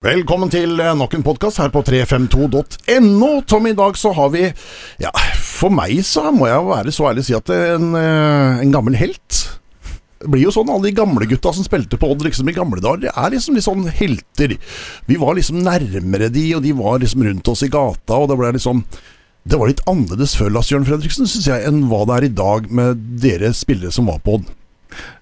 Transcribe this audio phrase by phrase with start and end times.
[0.00, 3.26] Velkommen til eh, nok en podkast her på 352.no.
[3.44, 4.46] Tom, i dag så har vi
[4.96, 8.72] Ja, for meg så må jeg være så ærlig å si at en, eh, en
[8.72, 9.42] gammel helt.
[10.24, 12.80] Det blir jo sånn, Alle de gamle gutta som spilte på Odd liksom i gamle
[12.80, 14.56] dager, det er liksom litt sånn helter.
[15.04, 18.40] Vi var liksom nærmere de, og de var liksom rundt oss i gata, og det
[18.40, 18.80] ble liksom
[19.44, 22.34] Det var litt annerledes før, Lars Jørn Fredriksen, syns jeg, enn hva det er i
[22.40, 24.48] dag med dere spillere som var på Odd.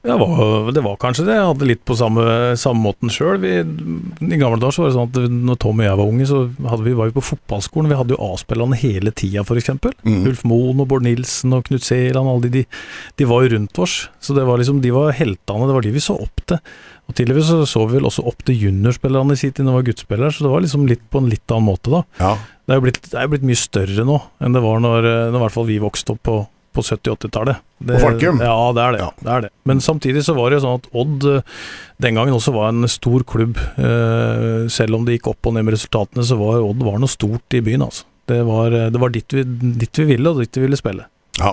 [0.02, 1.36] Det var, det var kanskje det.
[1.36, 2.24] Jeg hadde litt på samme,
[2.60, 3.42] samme måten sjøl.
[3.44, 6.42] I gamle dager så var det sånn at når Tom og jeg var unge, så
[6.48, 7.90] vi, var vi på fotballskolen.
[7.92, 9.72] Vi hadde jo A-spillerne hele tida, f.eks.
[10.06, 10.20] Mm.
[10.30, 12.82] Ulf Moen og Bård Nilsen og Knut Seland, alle de, de,
[13.18, 13.98] de, var jo rundt oss.
[14.22, 16.62] Så det var liksom, de var heltene, det var de vi så opp til.
[17.08, 19.80] Og Tidligere så, så vi vel også opp til juniorspillerne i sin tid når vi
[19.80, 22.02] var guttspillere, så det var liksom litt på en litt annen måte, da.
[22.20, 22.34] Ja.
[22.68, 25.54] Det er jo blitt, blitt, mye større nå enn det var når, når i hvert
[25.54, 26.34] fall vi vokste opp på
[26.74, 27.60] på 70-80-tallet.
[27.86, 28.40] På Falkum?
[28.42, 29.10] Ja, det er det, ja.
[29.20, 29.50] det er det.
[29.68, 31.58] Men samtidig så var det jo sånn at Odd eh,
[32.04, 33.60] den gangen også var en stor klubb.
[33.78, 37.12] Eh, selv om det gikk opp og ned med resultatene, så var Odd var noe
[37.12, 38.08] stort i byen, altså.
[38.28, 39.46] Det var, eh, det var dit, vi,
[39.84, 41.06] dit vi ville, og dit vi ville spille.
[41.38, 41.52] Ja.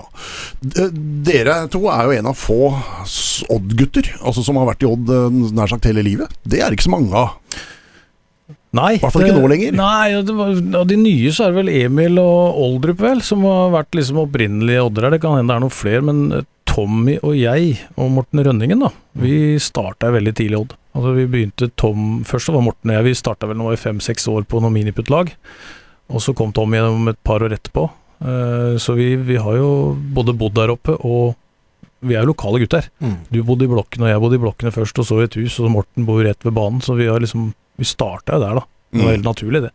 [1.26, 2.60] Dere to er jo en av få
[3.54, 5.14] Odd-gutter, altså som har vært i Odd
[5.54, 6.34] nær sagt hele livet.
[6.42, 7.36] Det er ikke så mange av.
[8.76, 8.92] Nei.
[8.96, 9.78] I hvert fall ikke nå lenger.
[9.78, 13.96] Nei, Av de nye så er det vel Emil og Oldrup, vel, som har vært
[13.96, 15.14] liksom opprinnelige oddere.
[15.14, 18.82] Det kan hende det er noen flere, men eh, Tommy og jeg, og Morten Rønningen,
[18.84, 18.90] da,
[19.22, 20.74] vi starta veldig tidlig Odd.
[20.96, 24.28] Altså vi begynte Tom Først var Morten og jeg, vi starta vel nå i fem-seks
[24.32, 25.32] år på noe miniputtlag.
[26.12, 27.88] Og så kom Tommy gjennom et par år etterpå.
[28.16, 31.34] Uh, så vi, vi, har jo både bodd der oppe og
[32.06, 32.88] vi er jo lokale gutter.
[33.02, 33.16] Mm.
[33.32, 35.58] Du bodde i blokkene, og jeg bodde i blokkene først, og så i et hus,
[35.60, 36.82] og Morten bor rett ved banen.
[36.84, 38.62] Så vi har liksom Vi starta jo der, da.
[38.64, 39.14] Det var mm.
[39.18, 39.72] helt naturlig, det.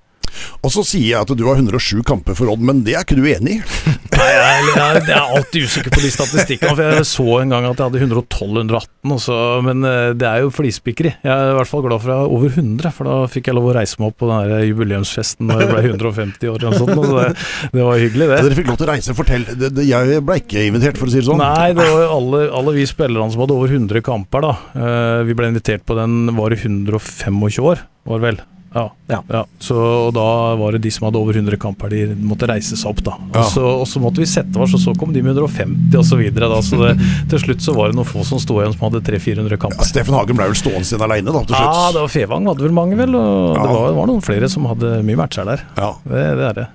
[0.65, 3.19] Og så sier jeg at du har 107 kamper for Odd, men det er ikke
[3.19, 3.61] du enig i?
[4.21, 6.73] Nei, jeg, jeg, jeg, er alltid usikker på de statistikkene.
[6.77, 11.13] For Jeg så en gang at jeg hadde 112-118, men eh, det er jo flispikkeri.
[11.25, 13.57] Jeg er i hvert fall glad for jeg har over 100, for da fikk jeg
[13.57, 16.67] lov å reise meg opp på den jubileumsfesten da jeg ble 150 år.
[16.69, 17.25] Og sånt, og det,
[17.73, 18.37] det, var hyggelig, det.
[18.37, 19.47] Ja, dere fikk lov til å reise, fortell.
[19.51, 21.41] Det, det, jeg ble ikke invitert, for å si det sånn.
[21.41, 24.55] Nei, det var alle, alle vi spillerne som hadde over 100 kamper, da.
[24.77, 28.43] Eh, vi ble invitert på den, var i 125 år, var vel.
[28.73, 28.93] Ja.
[29.07, 29.23] ja.
[29.27, 29.45] ja.
[29.59, 29.75] Så
[30.15, 33.17] da var det de som hadde over 100 kamper, de måtte reise seg opp, da.
[33.33, 36.11] Og, så, og så måtte vi sette oss, og så kom de med 150 osv.
[36.11, 36.59] Så, videre, da.
[36.63, 36.93] så det,
[37.31, 39.87] til slutt så var det noen få som sto igjen som hadde 300-400 kamper.
[39.87, 41.79] Steffen Hagen ble vel stående sin aleine, da, til slutt?
[41.79, 43.15] Ja, det var Fevang hadde vel mange, vel.
[43.19, 45.65] Og det var, var, noen flere som hadde mye matcher der.
[45.79, 45.93] Ja.
[46.07, 46.67] Det, det er det.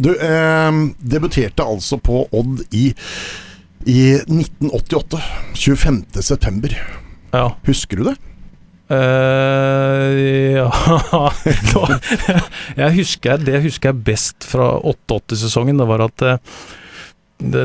[0.00, 0.80] Du eh,
[1.12, 2.90] debuterte altså på Odd i,
[3.88, 5.20] i 1988.
[5.56, 6.72] 25.9.
[7.36, 7.46] Ja.
[7.68, 8.16] Husker du det?
[8.90, 10.66] Uh, ja
[12.74, 15.78] jeg husker, Det husker jeg best fra 88-sesongen.
[15.78, 16.36] Det var at det,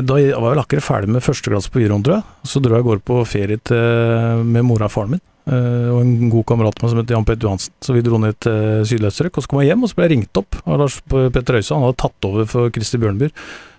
[0.06, 2.50] Da var jeg akkurat ferdig med førsteklasse på videregående, tror jeg.
[2.52, 5.24] Så dro jeg i går på ferie til, med mora og faren min.
[5.46, 7.74] Uh, og en god kamerat med som het Jan Petter Johansen.
[7.82, 9.34] Så vi dro ned til sydøststrøk.
[9.34, 11.74] Og så kom jeg hjem, og så ble jeg ringt opp av Lars Petter Øysa.
[11.74, 13.34] Han hadde tatt over for Christer Bjørnbyr.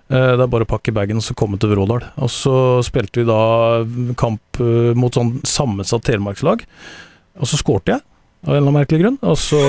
[0.08, 2.06] Det er bare å pakke bagen og så komme til Vrådal.
[2.24, 2.54] Og så
[2.88, 3.84] spilte vi da
[4.16, 4.62] kamp
[4.96, 6.64] mot sånn sammensatt telemarkslag.
[7.38, 8.06] Og så skårte jeg
[8.48, 9.18] av en eller annen merkelig grunn.
[9.28, 9.60] Og så,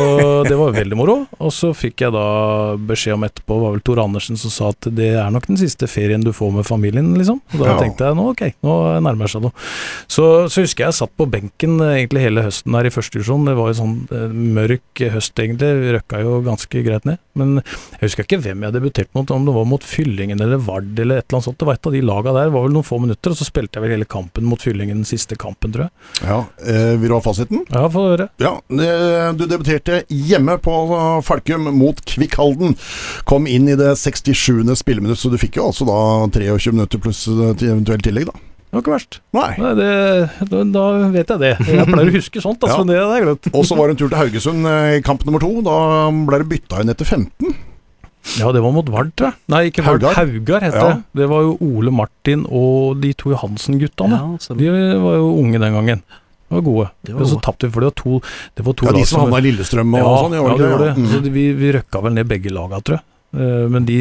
[0.46, 1.16] Det var veldig moro.
[1.42, 4.90] Og så fikk jeg da beskjed om etterpå, var vel Tor Andersen som sa at
[4.94, 7.40] det er nok den siste ferien du får med familien, liksom.
[7.54, 7.78] Og da ja.
[7.80, 9.66] tenkte jeg nå ok, nå nærmer det seg noe.
[10.06, 13.48] Så, så, husker jeg jeg satt på benken egentlig hele høsten her i første divisjon.
[13.48, 15.72] Det var jo sånn eh, mørk høst, egentlig.
[15.82, 17.20] Vi røkka jo ganske greit ned.
[17.38, 20.92] Men jeg husker ikke hvem jeg debuterte mot, om det var mot Fyllingen eller Vard
[20.98, 21.58] eller et eller annet sånt.
[21.60, 22.50] Det var et av de laga der.
[22.50, 25.02] Det var vel noen få minutter, og så spilte jeg vel hele kampen mot Fyllingen,
[25.02, 25.92] den siste kampen, tror jeg.
[26.24, 27.64] Ja, eh, Vil du ha fasiten?
[27.70, 28.28] Ja, få høre.
[28.42, 30.74] Ja, du debuterte hjemme på
[31.26, 32.76] Falkum mot Kvikkhalden.
[33.28, 34.74] Kom inn i det 67.
[34.78, 35.98] spilleminutt, så du fikk jo altså da
[36.34, 38.44] 23 minutter pluss eventuelt tillegg, da.
[38.78, 39.16] Var ikke verst.
[39.34, 39.48] Nei.
[39.58, 39.92] Nei det,
[40.46, 41.48] da, da, vet jeg det.
[41.66, 42.62] Jeg pleier å huske sånt.
[42.62, 42.86] Altså, ja.
[42.86, 43.56] det, det er.
[43.58, 45.50] Og så var det en tur til Haugesund eh, i kamp nummer to.
[45.66, 45.78] Da
[46.28, 47.56] ble det bytta inn etter 15.
[48.38, 49.38] Ja, det var mot Vard, tror jeg.
[49.50, 50.06] Nei, ikke Vard.
[50.06, 50.94] Haugar, Haugar heter ja.
[50.94, 51.20] det.
[51.22, 54.22] Det var jo Ole Martin og de to Johansen-guttene.
[54.22, 54.72] Ja, de
[55.02, 56.06] var jo unge den gangen.
[56.06, 56.88] De var gode.
[57.02, 58.18] Det var og så tapte vi, for det var to,
[58.54, 60.38] det var to ja, De som havna i Lillestrøm og ja, sånn?
[60.38, 60.96] Ja, det gjorde det.
[60.98, 61.08] Mm.
[61.10, 63.08] Så vi, vi røkka vel ned begge laga, tror jeg.
[63.42, 63.98] Eh, men de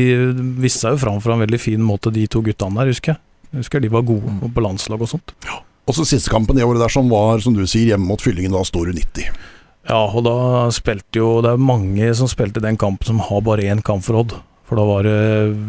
[0.62, 3.24] viste seg jo fram for en veldig fin måte, de to guttene der, husker jeg.
[3.57, 4.51] Jeg husker de var gode mm.
[4.54, 5.33] på landslag og sånt.
[5.48, 5.63] Ja.
[5.89, 8.54] Og så siste kampen det året der som var, som du sier, hjemme mot Fyllingen.
[8.54, 9.31] Da står du 90.
[9.88, 10.36] Ja, og da
[10.75, 14.19] spilte jo Det er mange som spilte den kampen som har bare én kamp for
[14.21, 14.36] Odd.
[14.68, 15.18] For da var det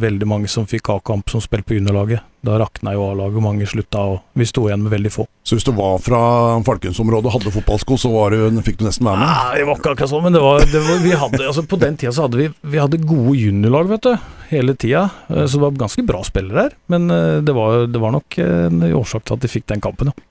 [0.02, 2.20] veldig mange som fikk A-kamp som spilte på underlaget.
[2.46, 5.24] Da rakna jo A-laget, mange slutta, og vi sto igjen med veldig få.
[5.42, 6.20] Så hvis du var fra
[6.66, 9.26] Falkensområdet og hadde fotballsko, så var du, fikk du nesten være med?
[9.32, 11.80] Nei, det var ikke akkurat sånn, men det var, det var, vi hadde, altså på
[11.82, 14.28] den tida så hadde vi, vi hadde gode juniorlag, vet du.
[14.48, 15.08] Hele tida.
[15.28, 16.78] Eh, Så det var ganske bra spillere her.
[16.88, 20.12] Men eh, det var, det var nok en årsak til at de fikk den kampen,
[20.12, 20.24] ja.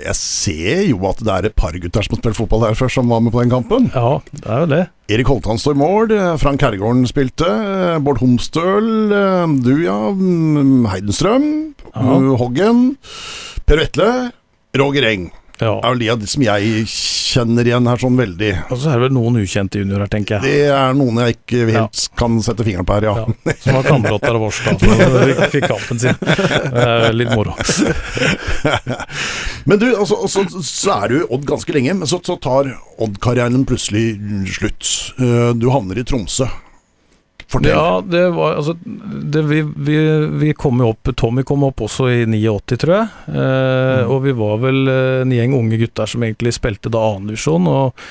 [0.00, 2.88] Jeg ser jo at det er et par gutter som har spilt fotball her før,
[2.90, 3.90] som var med på den kampen.
[3.92, 4.80] Ja, det er jo det.
[5.12, 7.50] Erik Holtan står i mål, eh, Frank Herregården spilte,
[8.02, 8.88] Bård Homstøl,
[9.60, 10.86] du ja, mm,
[11.90, 12.06] Ja.
[12.06, 12.78] mm, Hoggen,
[13.66, 14.08] Per Vetle,
[14.78, 15.24] Roger Eng.
[15.60, 15.74] Ja.
[15.76, 18.48] Det er vel de som jeg kjenner igjen her sånn veldig.
[18.72, 20.42] Og så er det vel noen ukjente juniorer, tenker jeg.
[20.46, 23.14] Det er noen jeg ikke helt kan sette fingeren på her, ja.
[23.44, 24.72] Ja, som var kamerater av oss, da.
[24.80, 24.86] Så
[25.52, 26.16] fikk kampen sin.
[26.80, 27.52] Er litt moro.
[29.68, 33.66] Men du, altså, altså, så er du Odd ganske lenge, men så, så tar Odd-karrieren
[33.68, 34.06] plutselig
[34.56, 34.88] slutt.
[35.20, 36.48] Eh, Du havner i Tromsø.
[37.50, 37.72] Fortell.
[37.74, 39.96] Ja, det var altså det, vi, vi,
[40.38, 43.08] vi kom jo opp Tommy kom opp også i 89, tror jeg.
[43.34, 47.66] Eh, Og vi var vel eh, en gjeng unge gutter som egentlig spilte da annendivisjon.
[47.66, 48.04] Og,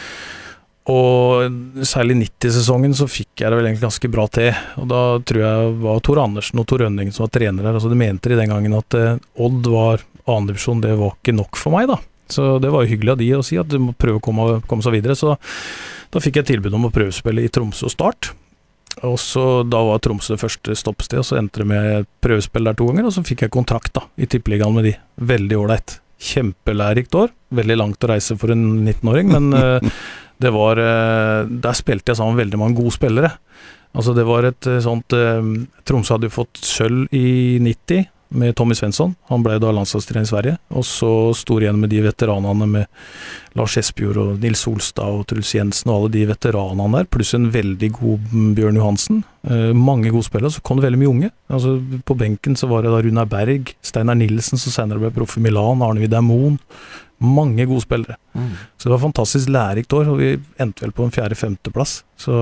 [0.90, 4.52] og særlig 90-sesongen så fikk jeg det vel egentlig ganske bra til.
[4.82, 5.02] Og da
[5.32, 7.78] tror jeg var Tor Andersen og Tor Rønningen som var trenere her.
[7.80, 11.58] Altså de mente de den gangen at eh, Odd var annendivisjon, det var ikke nok
[11.58, 11.96] for meg, da.
[12.30, 14.50] Så det var jo hyggelig av de å si at du må prøve å komme,
[14.70, 15.16] komme seg videre.
[15.18, 15.32] Så
[16.12, 18.34] da fikk jeg tilbud om å prøvespille i Tromsø Start.
[19.08, 22.78] Og så Da var Tromsø det første stoppsted, og så endte det med prøvespill der
[22.78, 23.10] to ganger.
[23.10, 24.96] Og så fikk jeg kontrakt da, i Tippeligaen med de.
[25.32, 26.00] Veldig ålreit.
[26.20, 27.34] Kjempelærerikt år.
[27.56, 30.04] Veldig langt å reise for en 19-åring, men uh,
[30.44, 33.34] det var uh, Der spilte jeg sammen veldig mange gode spillere.
[33.96, 35.16] Altså Det var et eh, sånt
[35.90, 39.16] Tromsø hadde jo fått sølv i 90 med Tommy Svensson.
[39.30, 40.58] Han ble da landslagstrener i Sverige.
[40.78, 42.86] Og så sto igjen med de veteranene med
[43.58, 47.50] Lars Espejord og Nils Solstad og Truls Jensen og alle de veteranene der, pluss en
[47.54, 49.24] veldig god Bjørn Johansen.
[49.50, 50.54] Eh, mange gode spillere.
[50.54, 51.32] Så kom det veldig mye unge.
[51.50, 55.38] Altså På benken så var det da Runar Berg, Steinar Nilsen, som senere ble proff
[55.40, 56.60] i Milan, Arne Vidar Moen.
[57.20, 58.16] Mange gode spillere.
[58.78, 62.04] Så det var fantastisk lærerikt år, og vi endte vel på en fjerde-femteplass.
[62.16, 62.36] Så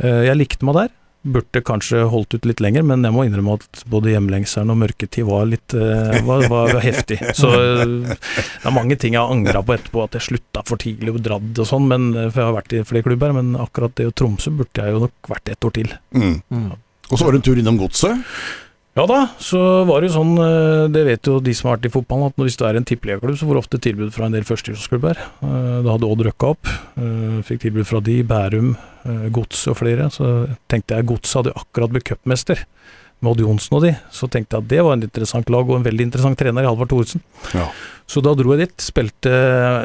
[0.00, 0.94] eh, jeg likte meg der.
[1.22, 5.26] Burde kanskje holdt ut litt lenger, men jeg må innrømme at både hjemlengselen og mørketid
[5.26, 7.18] var litt eh, var, var, var heftig.
[7.34, 7.82] Så eh,
[8.14, 11.20] det er mange ting jeg har angra på etterpå, at jeg slutta for tidlig og
[11.26, 13.34] dradd og sånn, men eh, for jeg har vært i flere klubber.
[13.34, 15.92] Men akkurat det å Tromsø burde jeg jo nok vært et år til.
[16.14, 16.70] Mm.
[17.08, 18.24] Og så var det en tur innom Godset.
[18.98, 21.86] Ja da, så var det jo sånn, eh, det vet jo de som har vært
[21.86, 24.34] i fotballen, at hvis du er en tippeligaklubb, så får du ofte tilbud fra en
[24.34, 25.20] del førstedivisjonsklubber.
[25.38, 26.66] Eh, Da hadde Odd røkka opp,
[26.98, 28.76] eh, fikk tilbud fra de, Bærum,
[29.32, 30.10] Gods og flere.
[30.10, 32.66] Så tenkte jeg Gods hadde akkurat blitt cupmester
[33.20, 35.78] med Odd Johnsen og de, så tenkte jeg at det var en interessant lag og
[35.78, 37.24] en veldig interessant trener i Halvard Thoresen.
[37.56, 37.68] Ja.
[38.08, 38.74] Så da dro jeg dit.
[38.80, 39.32] Spilte,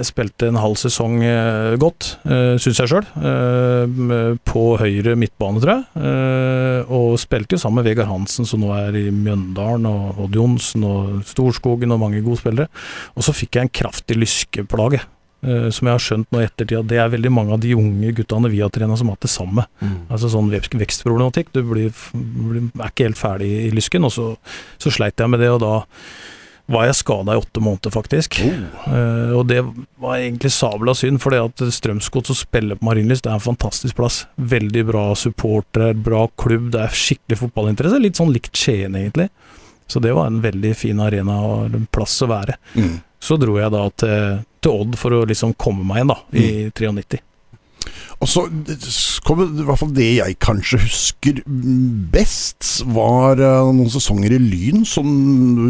[0.08, 3.08] spilte en halv sesong eh, godt, uh, syns jeg sjøl.
[4.48, 6.06] på høyre midtbane, tror jeg.
[6.08, 10.40] Eh, og spilte jo sammen med Vegard Hansen, som nå er i Mjøndalen, og Odd
[10.40, 12.72] Johnsen og Storskogen og mange gode spillere.
[13.18, 15.04] Og så fikk jeg en kraftig lyskeplage.
[15.04, 17.74] eh, som jeg har skjønt nå i ettertid, at det er veldig mange av de
[17.75, 19.66] unge guttene vi har trena som har hatt det samme.
[20.07, 21.51] Altså sånn vekst- vekstproblematikk.
[21.56, 24.07] Du blir, blir, er ikke helt ferdig i lysken.
[24.07, 24.30] Og så,
[24.80, 25.74] så sleit jeg med det, og da
[26.72, 28.38] var jeg skada i åtte måneder, faktisk.
[28.48, 28.60] Oh.
[28.88, 29.60] Uh, og det
[30.00, 33.44] var egentlig sabla synd, for det at Strømsgodt som spiller på Marienlyst, det er en
[33.44, 34.22] fantastisk plass.
[34.39, 38.00] Veldig bra supportere, bra klubb, det er skikkelig fotballinteresse.
[38.00, 39.28] Litt sånn likt Skien, egentlig.
[39.92, 42.56] Så det var en veldig fin arena og en plass å være.
[42.80, 42.96] Mm.
[43.24, 46.48] Så dro jeg da til, til Odd for å liksom komme meg igjen, da, i
[46.75, 47.22] 93.
[48.24, 51.40] Og så det i hvert fall det jeg kanskje husker
[52.14, 55.08] best, var eh, noen sesonger i Lyn som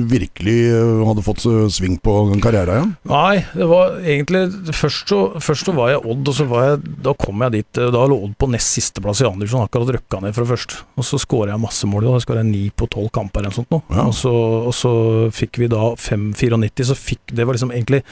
[0.09, 2.91] virkelig eh, hadde fått eh, sving på karrieren igjen.
[3.09, 6.93] Nei, det var egentlig Først så, først så var jeg Odd, og så var jeg
[7.05, 10.35] Da kom jeg dit Da lå Odd på nest sisteplass i Andersson, akkurat røkka ned
[10.35, 10.77] fra først.
[10.99, 13.59] Og så skåra jeg masse mål, da skåra jeg ni på tolv kamper eller noe
[13.59, 13.81] sånt nå.
[13.93, 14.07] Ja.
[14.07, 14.33] Og, så,
[14.69, 14.93] og så
[15.35, 18.03] fikk vi da 5-94, så fikk Det var liksom egentlig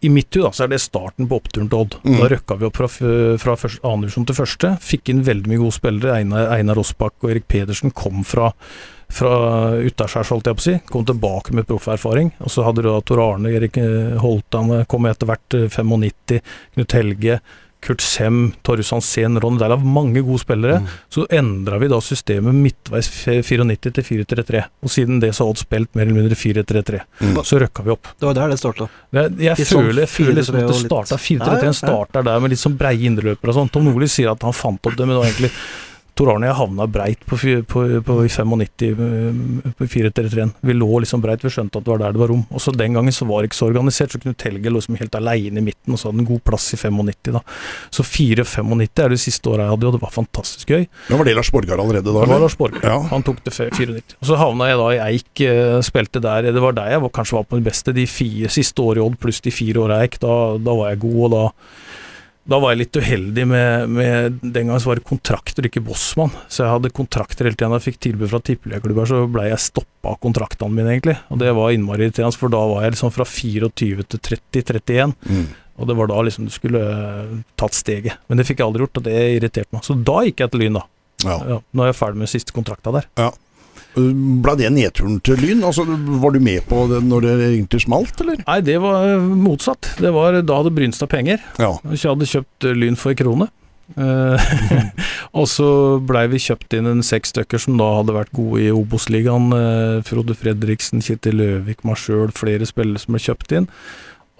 [0.00, 1.98] i mitt hud så er det starten på oppturen til Odd.
[2.04, 2.14] Mm.
[2.20, 4.70] Da røkka vi opp fra, fra første- andre divisjon til første.
[4.80, 6.14] Fikk inn veldig mye gode spillere.
[6.16, 8.50] Einar, Einar Rossbakk og Erik Pedersen kom fra,
[9.12, 9.32] fra
[9.84, 10.76] utaskjærs, holdt jeg på å si.
[10.88, 12.32] Kom tilbake med profferfaring.
[12.40, 15.68] Og så hadde du da Tor Arne, Erik eh, Holtan eh, kom etter hvert, eh,
[15.68, 16.40] 95,
[16.78, 17.40] Knut Helge.
[17.80, 20.80] Kurt Sem, Torjus Hansen, Ronny Deilav, mange gode spillere.
[21.08, 24.62] Så endra vi da systemet midtveis 94 til 4-3-3.
[24.84, 27.00] Og siden det så har Odd spilt mer eller mindre 4-3-3.
[27.24, 27.40] Mm.
[27.48, 28.10] Så røkka vi opp.
[28.20, 28.90] Det var der det starta.
[29.16, 31.60] Jeg, jeg sånn føler, jeg føler liksom at det 4-3 og litt- starta 4-3-3 Ja,
[31.60, 31.78] ja, ja.
[31.80, 33.72] starter der med litt sånn breie indreløpere og sånn.
[33.72, 35.52] Tom Nordli sier at han fant opp det, men det var egentlig
[36.20, 37.36] Tor Arne og jeg havna breit på,
[37.70, 40.50] på, på 95 eh, på 4-3-3-en.
[40.68, 42.42] Vi lå liksom breit, vi skjønte at det var der det var rom.
[42.52, 44.98] Og så Den gangen så var det ikke så organisert, så Knut Helge lå liksom
[45.00, 47.32] helt aleine i midten, og så hadde han god plass i 95.
[47.38, 47.42] da.
[47.94, 50.84] Så 4-95 er det siste året jeg hadde, og det var fantastisk gøy.
[51.08, 52.12] Men Var det Lars Borgar allerede da?
[52.20, 52.44] Det var?
[52.44, 52.98] Lars Borgar, Ja.
[53.14, 54.18] Han tok det fe- 94.
[54.20, 56.50] Og så havna jeg da i Eik, eh, spilte der.
[56.52, 57.96] Det var der jeg var, kanskje var på det beste.
[57.96, 60.20] De fire siste året i Odd pluss de fire åra i Eik.
[60.20, 61.44] Da, da var jeg god, og da
[62.50, 66.32] da var jeg litt uheldig med, med Den gangen var det kontrakter, ikke Bossmann.
[66.50, 67.70] Så jeg hadde kontrakter hele tiden.
[67.70, 71.16] Da jeg fikk tilbud fra tippeligaklubber, så ble jeg stoppa av kontraktene mine, egentlig.
[71.30, 75.14] Og det var innmari irriterende, for da var jeg liksom fra 24 til 30-31.
[75.30, 75.44] Mm.
[75.80, 78.18] Og det var da liksom du skulle eh, tatt steget.
[78.28, 79.86] Men det fikk jeg aldri gjort, og det irriterte meg.
[79.86, 80.84] Så da gikk jeg til Lyn, da.
[81.20, 81.38] Ja.
[81.52, 83.06] Ja, nå er jeg ferdig med siste kontrakta der.
[83.94, 85.64] Ble det nedturen til Lyn?
[85.66, 85.84] Altså,
[86.22, 88.42] var du med på det når det egentlig smalt, eller?
[88.46, 89.94] Nei, det var eh, motsatt.
[89.98, 91.42] Det var Da hadde Brynstad penger.
[91.58, 91.72] Ja.
[91.90, 93.48] Jeg hadde kjøpt eh, Lyn for en krone.
[93.96, 94.50] Eh,
[95.38, 95.70] og så
[96.06, 99.50] blei vi kjøpt inn en seks stykker som da hadde vært gode i Obos-ligaen.
[99.56, 103.66] Eh, Frode Fredriksen, Kittil Løvik, meg sjøl, flere spillere som ble kjøpt inn.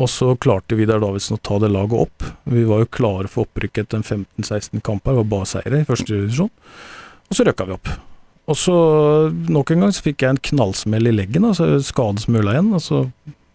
[0.01, 2.29] Og så klarte Vidar Davidsen å ta det laget opp.
[2.49, 5.89] Vi var jo klare for opprykk etter en 15-16 kamper, det var bare seire i
[5.89, 6.55] første divisjon.
[7.29, 7.91] Og så røkka vi opp.
[8.51, 8.77] Og så
[9.31, 12.73] nok en gang så fikk jeg en knallsmell i leggen, altså skadesmulla igjen.
[12.75, 13.03] Og så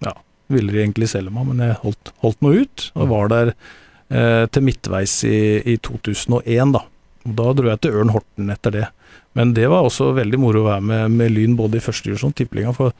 [0.06, 0.14] ja,
[0.52, 2.86] ville de egentlig selge meg, men jeg holdt, holdt noe ut.
[2.96, 5.40] Og var der eh, til midtveis i,
[5.74, 6.86] i 2001, da.
[7.26, 8.86] Og da dro jeg til Ørn Horten etter det.
[9.36, 12.32] Men det var også veldig moro å være med, med Lyn både i første divisjon
[12.32, 12.96] og tippeligaen, for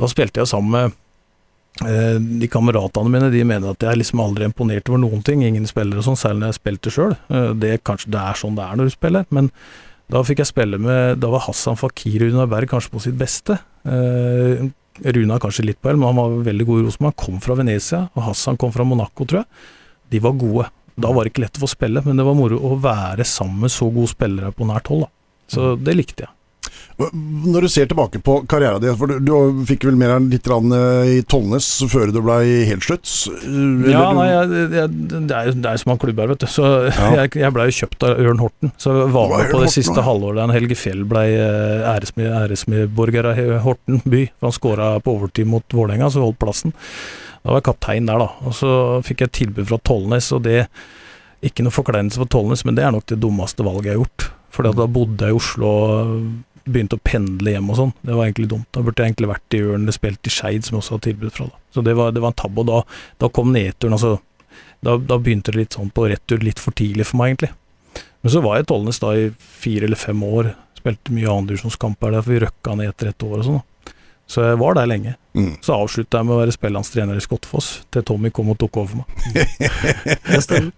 [0.00, 4.48] da spilte jeg sammen med eh, de kameratene mine de mener at jeg liksom aldri
[4.48, 7.14] er imponert over noen ting, ingen spillere og sånn, særlig når jeg spilte sjøl.
[7.62, 9.52] Det, kanskje det er sånn det er når du spiller, men
[10.12, 13.16] da fikk jeg spille med Da var Hassan Fakir og Runar Berg kanskje på sitt
[13.18, 13.56] beste.
[13.88, 14.66] Eh,
[15.02, 17.14] Runa kanskje litt på hell, men han var veldig god i Rosenborg.
[17.14, 19.64] Han kom fra Venezia, og Hassan kom fra Monaco, tror jeg.
[20.12, 20.68] De var gode.
[21.00, 23.64] Da var det ikke lett å få spille, men det var moro å være sammen
[23.64, 25.06] med så gode spillere på nært hold.
[25.06, 25.12] Da.
[25.54, 26.34] Så det likte jeg.
[27.12, 30.48] Når du ser tilbake på karrieren din, for du, du fikk vel mer enn litt
[30.48, 33.08] eh, i Tollnes før du ble helt slutt?
[33.88, 36.48] Ja, nei, jeg, jeg, det er det er som han klubber, vet du.
[36.50, 37.10] Så Ja.
[37.22, 38.72] jeg, jeg blei jo kjøpt av Ørn Horten.
[38.80, 40.06] Så jeg var med på det siste ja.
[40.06, 44.24] halvåret da Helge Fjell blei eh, æresmedborger av Horten by.
[44.38, 46.74] For han skåra på overtid mot Vålerenga, så holdt plassen.
[47.42, 48.28] Da var jeg kaptein der, da.
[48.46, 48.72] Og så
[49.06, 50.66] fikk jeg tilbud fra Tollnes, og det
[51.42, 54.26] Ikke noe forkleinelse for Tollnes, men det er nok det dummeste valget jeg har gjort.
[54.54, 55.70] For da bodde jeg i Oslo
[56.64, 57.94] begynte å pendle hjem og sånn.
[58.02, 58.68] Det var egentlig dumt.
[58.74, 61.34] Da burde jeg egentlig vært i Ørn, spilt i Skeid, som jeg også har tilbud
[61.34, 61.48] fra.
[61.50, 61.60] da.
[61.74, 62.82] Så det var, det var en tabbe, og da,
[63.22, 63.96] da kom nedturen.
[63.96, 64.18] altså
[64.82, 67.52] da, da begynte det litt sånn på retur litt for tidlig for meg, egentlig.
[68.22, 70.52] Men så var jeg i Tollnes da i fire eller fem år.
[70.78, 73.62] Spilte mye andredivisjonskamper der, for vi røkka ned etter et år og sånn.
[74.32, 75.12] Så jeg var der lenge.
[75.36, 75.56] Mm.
[75.64, 78.88] Så avslutta jeg med å være spillandstrener i Skottfoss, til Tommy kom og tok over
[78.92, 79.08] for meg.
[80.32, 80.72] Det stemmer.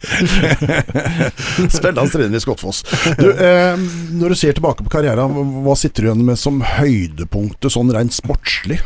[2.38, 2.82] I Skottfoss.
[3.20, 3.84] Du, eh,
[4.18, 8.14] når du ser tilbake på karrieren, hva sitter du igjen med som høydepunktet, sånn rent
[8.16, 8.80] sportslig?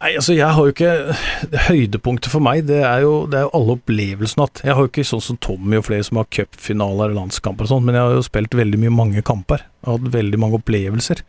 [0.00, 3.50] Nei, altså jeg har jo ikke Høydepunktet for meg, det er jo, det er jo
[3.58, 7.12] alle opplevelsene at Jeg har jo ikke sånn som Tommy og flere som har cupfinaler
[7.12, 9.66] og landskamper og sånn, men jeg har jo spilt veldig mye mange kamper.
[9.82, 11.20] Jeg har hatt veldig mange opplevelser.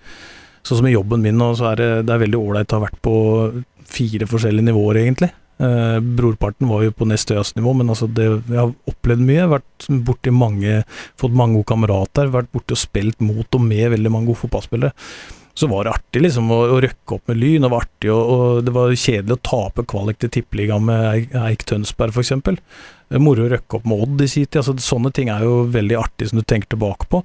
[0.62, 2.86] Sånn som i jobben min nå, så er det, det er veldig ålreit å ha
[2.86, 3.16] vært på
[3.92, 5.32] fire forskjellige nivåer, egentlig.
[5.62, 9.50] Eh, brorparten var jo på nest høyeste nivå, men altså det, jeg har opplevd mye.
[9.52, 10.80] Vært borti mange,
[11.22, 12.32] fått mange gode kamerater.
[12.34, 14.94] Vært borti og spilt mot og med veldig mange gode fotballspillere.
[15.62, 18.64] Så var det artig liksom å, å røkke opp med Lyn, og, artig, og, og
[18.66, 22.34] det var kjedelig å tape kvalik til tippeligaen med Eik, Tønsberg f.eks.
[23.22, 24.62] Moro å røkke opp med Odd i sin tid.
[24.62, 27.22] Altså, sånne ting er jo veldig artig som du tenker tilbake på.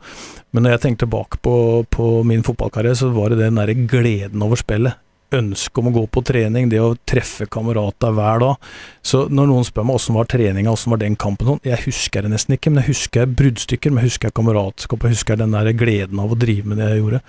[0.53, 1.57] Men når jeg tenker tilbake på,
[1.97, 5.01] på min fotballkarriere, så var det den derre gleden over spillet.
[5.37, 8.69] Ønsket om å gå på trening, det å treffe kamerater hver dag.
[9.01, 12.27] Så når noen spør meg åssen var treninga, åssen var den kampen, sånn, jeg husker
[12.27, 15.73] det nesten ikke, men jeg husker bruddstykker, men jeg husker kameratskap, jeg husker den der
[15.79, 17.25] gleden av å drive med det jeg gjorde.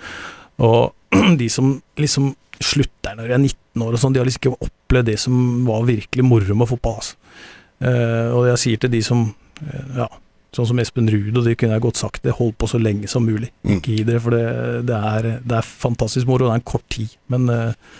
[0.68, 0.94] Og
[1.40, 4.68] de som liksom slutter når de er 19 år og sånn, de har liksom ikke
[4.68, 5.34] opplevd det som
[5.68, 6.98] var virkelig moro med fotball.
[7.02, 7.18] Altså.
[7.78, 10.08] Uh, og jeg sier til de som uh, ja,
[10.56, 13.10] sånn som Espen Ruud, og det kunne jeg godt sagt, det hold på så lenge
[13.10, 13.52] som mulig.
[13.62, 13.76] Mm.
[13.76, 14.44] Ikke gi dere, for det,
[14.88, 17.14] det, er, det er fantastisk moro, det er en kort tid.
[17.30, 17.94] Men uh,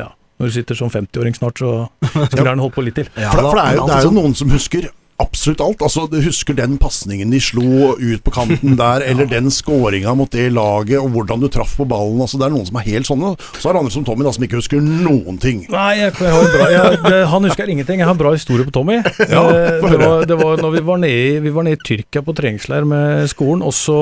[0.00, 0.10] ja,
[0.40, 3.10] når du sitter som 50-åring snart, så skulle gjerne holdt på litt til.
[3.14, 4.90] Ja, For, det, for det, er jo, det er altså, jo noen som husker
[5.22, 5.82] absolutt alt.
[5.84, 10.30] Altså, Du husker den pasningen de slo ut på kanten der, eller den skåringa mot
[10.34, 12.20] det laget, og hvordan du traff på ballen.
[12.24, 13.34] Altså, Det er noen som er helt sånne.
[13.60, 15.64] Så er det andre som Tommy, da, som ikke husker noen ting.
[15.72, 18.02] Nei, jeg, jeg har bra, jeg, han husker ingenting.
[18.02, 19.00] Jeg har en bra historie på Tommy.
[19.34, 22.22] Ja, Eh, det, var, det var når vi var nede, vi var nede i Tyrkia
[22.24, 23.96] på treningsleir med skolen, og så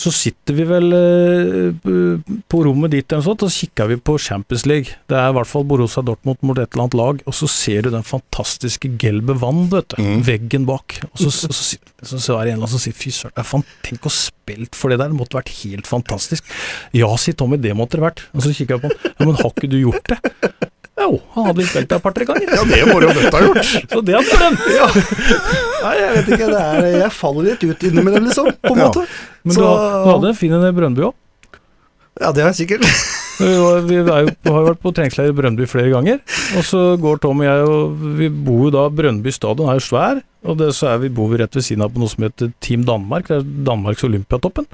[0.00, 4.16] Så sitter vi vel eh, på rommet ditt eller sånt, og så kikker vi på
[4.22, 4.96] Champions League.
[5.10, 7.86] Det er i hvert fall Borussia Dortmund mot et eller annet lag, og så ser
[7.86, 10.02] du den fantastiske gelbe vann, vet du.
[10.02, 10.22] Mm.
[10.26, 10.98] Veggen bak.
[11.12, 13.66] Og så, så, så, så, så er det en eller annen som sier fy søren,
[13.86, 16.46] tenk å spilt for det der, det måtte vært helt fantastisk.
[16.96, 18.26] Ja, sier Tommy, det måtte det vært.
[18.34, 20.70] Og så kikker jeg på han, ja, men har ikke du gjort det?
[21.00, 22.50] Jo, han hadde spilt det et par-tre ganger.
[22.52, 23.64] Ja, det må jo nødt ha gjort.
[23.88, 24.66] Så det hadde glemt.
[24.76, 24.88] Ja.
[25.82, 26.48] Nei, jeg vet ikke.
[26.52, 28.50] Det er, jeg faller litt ut innimellom, liksom.
[28.60, 28.90] På en Ja.
[28.90, 29.06] måte.
[29.42, 31.14] Men Så- du, hadde en fin en i Brøndby òg.
[32.20, 32.84] Ja, det er sikkert.
[33.40, 36.20] Vi, var- vi er jo, har jo vært på treningsleir i Brøndby flere ganger.
[36.60, 39.86] Og så går Tom og jeg og Vi bor jo da Brøndby stadion er jo
[39.88, 42.22] svær, og det, så er vi, bor vi rett ved siden av på noe som
[42.28, 43.26] heter Team Danmark.
[43.32, 44.68] Det er Danmarks Olympiatoppen.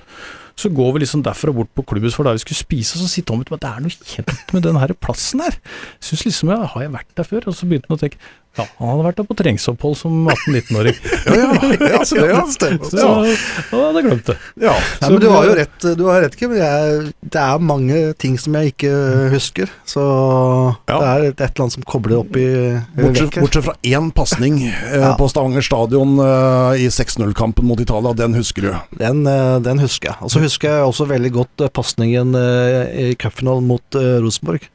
[0.58, 3.12] Så går vi liksom derfra bort på klubbhus for da vi skulle spise, og så
[3.12, 5.54] sier Tommy til meg det er noe kjent med den her plassen her.
[6.02, 7.46] Syns liksom jeg har jeg vært der før?
[7.50, 8.18] Og så begynte han å tenke
[8.58, 10.96] ja, han hadde vært der på treningsopphold som 18-19-åring.
[11.28, 12.38] Ja, ja, ja, så det, ja.
[12.50, 12.88] stemmer.
[12.90, 13.04] Så
[13.70, 14.34] han hadde glemt det.
[14.64, 14.72] ja.
[15.02, 16.54] Nei, men du har jo rett, du har rett Kim.
[16.56, 18.90] Jeg, det er mange ting som jeg ikke
[19.34, 19.70] husker.
[19.86, 20.02] Så
[20.88, 20.96] Ja.
[20.98, 22.46] det er et eller annet som kobler opp i
[22.96, 25.12] Bortsett, bortsett fra én pasning eh, Ja.
[25.20, 28.72] på Stavanger stadion eh, i 6-0-kampen mot Italia, den husker du.
[28.98, 30.18] Den, eh, den husker jeg.
[30.24, 34.66] Og så husker jeg også veldig godt eh, pasningen i cupfinalen mot Rosenborg.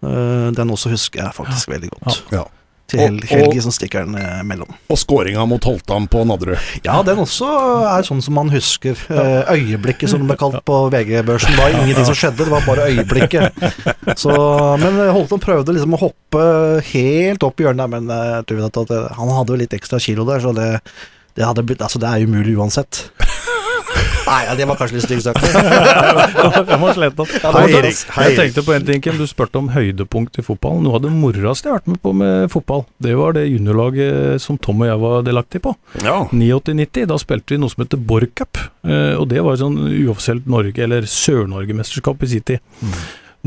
[0.00, 2.22] Den også husker jeg faktisk veldig godt.
[2.30, 2.44] Ja.
[2.88, 4.70] Til Hel Helgi som stikker den eh, mellom.
[4.88, 6.56] Og skåringa mot Holtan på Nadderud.
[6.86, 7.48] Ja, den også
[7.90, 8.96] er sånn som man husker.
[9.12, 11.52] Eh, Øyeblikket, som det ble kalt på VG-børsen.
[11.52, 13.60] Det var ingenting som skjedde, det var bare øyeblikket.
[14.16, 14.32] Så,
[14.80, 16.46] men Holton prøvde liksom å hoppe
[16.94, 20.54] helt opp i hjørnet, men eh, at, han hadde jo litt ekstra kilo der, så
[20.56, 20.70] det,
[21.36, 23.04] det blitt Altså, det er umulig uansett.
[24.28, 25.44] Nei, ja, det var kanskje litt stygt sagt.
[26.68, 27.30] Jeg må slette opp.
[27.56, 28.00] Hei, Erik.
[28.12, 29.16] Hei, Jeg tenkte på en ting, Kim.
[29.20, 30.82] Du spurte om høydepunkt i fotball.
[30.84, 34.42] Noe av det moroeste jeg har vært med på med fotball, det var det juniorlaget
[34.44, 35.72] som Tom og jeg var delaktig på.
[36.04, 36.18] Ja.
[36.34, 37.08] 89-90.
[37.08, 38.60] Da spilte vi noe som heter Borg Cup.
[38.84, 42.60] Eh, og det var et sånn uoffisielt Norge, eller Sør-Norge-mesterskap i sin tid.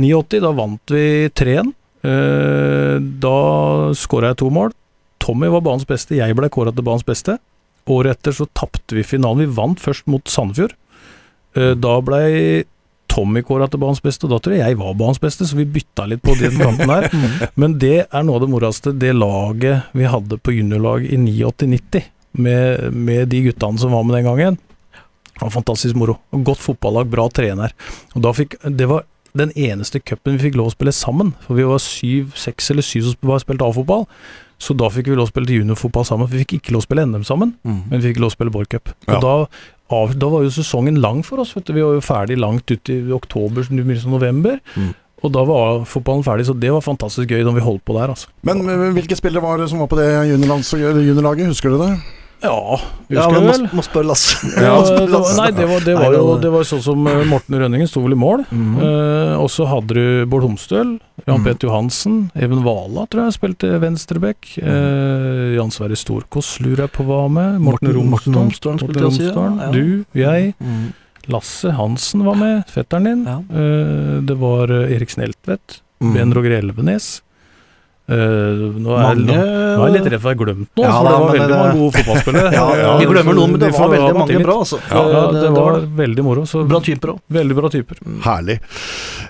[0.01, 1.05] 89, da vant vi
[1.37, 1.71] 3-1.
[2.01, 3.37] Eh, da
[3.97, 4.73] skåra jeg to mål.
[5.21, 7.37] Tommy var banens beste, jeg ble kåra til banens beste.
[7.91, 9.45] Året etter så tapte vi finalen.
[9.45, 10.75] Vi vant først mot Sandefjord.
[11.57, 12.63] Eh, da blei
[13.11, 15.67] Tommy kåra til banens beste, og da tror jeg jeg var banens beste, så vi
[15.67, 17.09] bytta litt på den kanten her.
[17.59, 18.95] Men det er noe av det moroeste.
[18.95, 24.15] Det laget vi hadde på juniorlag i 89-90, med, med de guttene som var med
[24.15, 24.59] den gangen,
[25.41, 26.15] det var fantastisk moro.
[26.31, 27.73] Godt fotballag, bra trener.
[28.15, 29.03] Og da fikk, det var
[29.37, 31.33] den eneste cupen vi fikk lov å spille sammen.
[31.47, 34.05] For vi var syv, seks eller syv som var spilt A-fotball.
[34.61, 36.29] Så da fikk vi lov å spille juniorfotball sammen.
[36.29, 38.69] Vi fikk ikke lov å spille NM sammen, men vi fikk lov å spille Borg
[38.69, 38.91] Cup.
[39.07, 39.17] Ja.
[39.17, 39.35] Og da,
[39.97, 41.55] av, da var jo sesongen lang for oss.
[41.57, 41.73] Vet du.
[41.77, 44.61] Vi var jo ferdig langt ut i oktober, begynnelsen av november.
[44.77, 44.91] Mm.
[45.21, 48.13] Og da var fotballen ferdig, så det var fantastisk gøy da vi holdt på der,
[48.13, 48.29] altså.
[48.47, 48.63] Men
[48.95, 51.91] hvilke spillere var det som var på det juniorlaget, husker du det?
[52.41, 52.77] Ja,
[53.11, 54.37] Ja, men må, må spørre Lasse.
[54.57, 57.57] Ja, det var, nei, det var, det var jo det- var sånn som eh, Morten
[57.59, 58.45] Rønningen sto vel i mål.
[58.49, 58.77] Mhm.
[58.81, 60.95] Eh, og så hadde du Bård Homstøl,
[61.27, 61.43] Jan Mhm.
[61.45, 64.55] Peter Johansen, Even Vala tror jeg spilte venstrebekk.
[64.63, 67.59] Eh, Jan Sverre Storkås lurer jeg på hva med.
[67.61, 68.79] Morten Morten- Romsdalen.
[68.81, 69.47] Spilte ja.
[69.61, 69.71] Ja.
[69.71, 70.53] Du, jeg.
[70.59, 70.93] Mm.
[71.29, 73.25] Lasse Hansen var med, fetteren din.
[73.29, 73.37] Ja.
[73.53, 75.81] Eh, det var eh, Erik Sneltvedt.
[76.01, 76.13] Mm.
[76.15, 77.21] Ben Roger Elvenes.
[78.11, 80.65] Eh, nå, er, Mange nå, nå er jeg litt redd for at jeg har glemt
[80.75, 82.51] noe, Ja, for det var veldig det- mange gode fotballspillere.
[82.51, 84.79] Ja, Ja, vi glemmer noen, men det var veldig mange bra, altså.
[84.89, 86.45] Ja, det, det var var veldig moro.
[86.49, 87.19] Så bra typer òg.
[87.31, 88.01] Veldig bra typer.
[88.25, 88.57] Herlig.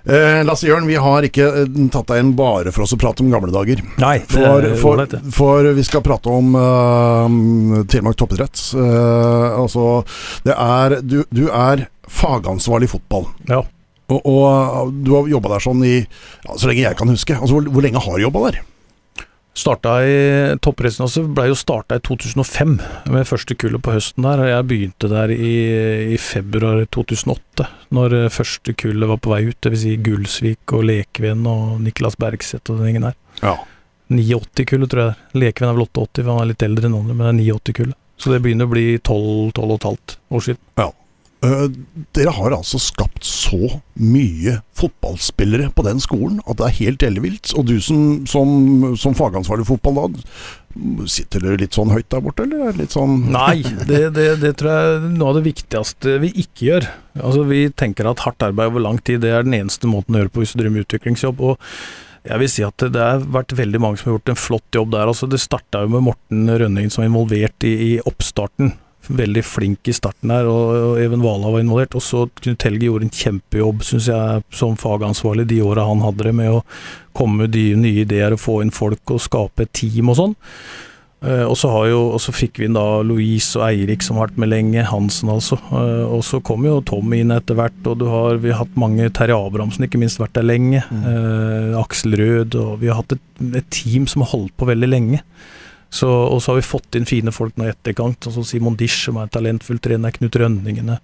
[0.05, 3.21] Eh, Lasse Jørn, vi har ikke eh, tatt deg inn bare for oss å prate
[3.25, 3.83] om gamle dager.
[4.01, 5.03] Nei, For, for,
[5.35, 8.57] for vi skal prate om uh, Telemark toppidrett.
[8.73, 10.01] Uh, altså,
[10.47, 13.29] det er Du, du er fagansvarlig i fotball.
[13.51, 13.61] Ja.
[14.11, 17.37] Og, og du har jobba der sånn i ja, så lenge jeg kan huske.
[17.37, 18.59] Altså, hvor, hvor lenge har du jobba der?
[19.51, 20.13] Starta i
[20.63, 22.77] Toppidrettsgymnaset ble jo starta i 2005,
[23.11, 24.39] med første kullet på høsten der.
[24.39, 25.55] Og jeg begynte der i,
[26.15, 29.59] i februar 2008, når eh, første kullet var på vei ut.
[29.59, 29.83] Dvs.
[29.83, 33.19] Si Gullsvik og Lekven og Niklas Bergseth og den gjengen der.
[33.41, 33.57] Ja.
[34.11, 35.19] 89-kullet, tror jeg.
[35.43, 37.99] Lekven er vel 88, for han er litt eldre enn andre, men det er 89-kullet.
[38.21, 40.63] Så det begynner å bli 12-12,5 år siden.
[40.79, 40.95] Eh,
[41.41, 47.53] dere har altså skapt så mye fotballspillere på den skolen at det er helt ellevilt.
[47.57, 50.27] Og du som, som, som fagansvarlig fotball da,
[51.09, 54.53] sitter du litt sånn høyt der borte, eller er litt sånn Nei, det, det, det
[54.59, 56.87] tror jeg er noe av det viktigste vi ikke gjør.
[57.23, 60.23] Altså Vi tenker at hardt arbeid over lang tid det er den eneste måten å
[60.23, 61.41] gjøre på hvis du driver med utviklingsjobb.
[61.41, 61.67] og
[62.21, 64.91] jeg vil si at det, har vært veldig mange som har gjort en flott jobb
[64.93, 65.09] der.
[65.09, 68.75] Altså Det starta jo med Morten Rønningen som var involvert i, i oppstarten.
[69.07, 71.97] Veldig flink i starten her, og, Even Vala var involvert.
[71.97, 76.29] Og så Knut Helge gjorde en kjempejobb, syns jeg, som fagansvarlig de åra han hadde
[76.29, 76.61] det, med å
[77.17, 80.39] komme med de nye ideer og få inn folk og skape et team og sånn.
[81.21, 84.17] Eh, og så har jo, og så fikk vi inn da Louise og Eirik som
[84.17, 85.59] har vært med lenge, Hansen altså.
[85.69, 88.79] Eh, og så kom jo Tom inn etter hvert, og du har, vi har hatt
[88.79, 90.81] mange Terje Abrahamsen ikke minst vært der lenge.
[90.81, 93.25] Eh, Aksel Rød, og vi har hatt et,
[93.61, 95.21] et team som har holdt på veldig lenge.
[95.91, 98.77] Så, og så har vi fått inn fine folk nå i etterkant, sånn som Simon
[98.79, 101.01] Dish, som er en talentfull trener, Knut Rønningene.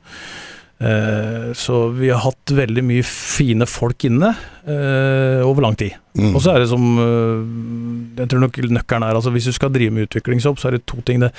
[0.80, 4.30] Eh, så vi har hatt veldig mye fine folk inne
[4.62, 5.95] eh, over lang tid.
[6.13, 6.36] Mm.
[6.36, 9.71] Og så er det som eh, Jeg tror nok nøkkelen er altså Hvis du skal
[9.73, 11.23] drive med utviklingsjobb, så er det to ting.
[11.23, 11.32] Det,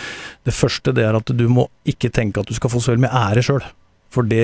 [0.47, 3.07] det første det er at du må ikke tenke at du skal få så veldig
[3.07, 3.63] mye ære sjøl.
[4.11, 4.43] For det,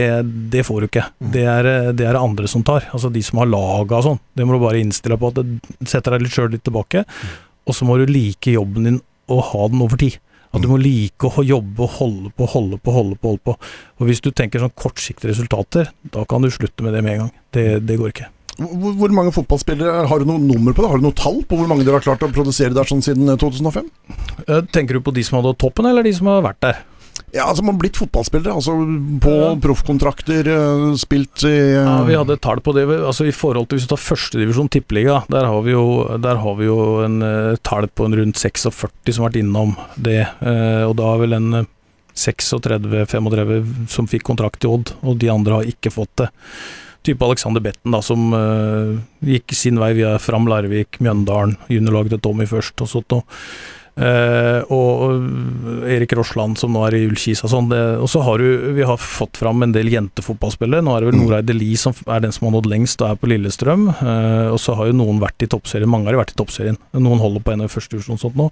[0.53, 1.07] det får du ikke.
[1.33, 2.85] Det er det er andre som tar.
[2.93, 4.23] Altså de som har laga og sånn.
[4.37, 7.07] Det må du bare innstille på at det setter deg litt sjøl litt tilbake.
[7.65, 9.01] Og så må du like jobben din
[9.33, 10.19] og ha den over tid.
[10.55, 13.33] At du må like å jobbe og holde på, holde på, holde på.
[13.33, 13.57] holde på.
[13.99, 17.23] Og Hvis du tenker sånn kortsiktige resultater, da kan du slutte med det med en
[17.25, 17.33] gang.
[17.57, 18.29] Det, det går ikke.
[18.55, 20.91] Hvor, hvor mange fotballspillere Har du noe nummer på det?
[20.93, 23.33] Har du noe tall på hvor mange dere har klart å produsere der sånn siden
[23.33, 23.89] eh, 2005?
[24.47, 26.79] Eh, Tenker du på de som hadde toppen, eller de som har vært der?
[27.35, 28.55] Ja, altså Man har blitt fotballspillere.
[28.55, 28.75] Altså
[29.21, 29.55] På Ja.
[29.59, 32.87] proffkontrakter, eh, spilt i eh, Ja, Vi hadde tall på det.
[32.87, 36.55] altså I forhold til Hvis du tar førstedivisjon tippeliga, der har vi jo, der har
[36.55, 40.29] vi jo en uh, tall på en rundt 46 som har vært innom det.
[40.41, 41.65] Uh, og da er vel en eh,
[42.15, 46.29] 36-35 som fikk kontrakt i Odd, og de andre har ikke fått det.
[47.05, 52.21] Type Alexander Betten, da, som uh, gikk sin vei via Fram Larvik, Mjøndalen, juniorlaget til
[52.21, 53.27] Tommy først og sånt noe.
[53.95, 57.71] Eh, og og Erik Rosland som nå er i Ullkisa sånn.
[58.03, 60.83] Og så har du Vi har fått fram en del jentefotballspillere.
[60.83, 63.21] Nå er det vel Noreide Lie som er den som har nådd lengst og er
[63.21, 63.89] på Lillestrøm.
[63.95, 65.91] Eh, og så har jo noen vært i toppserien.
[65.91, 66.79] Mange har vært i toppserien.
[66.93, 68.51] Noen holder på en av første divisjon og sånt nå.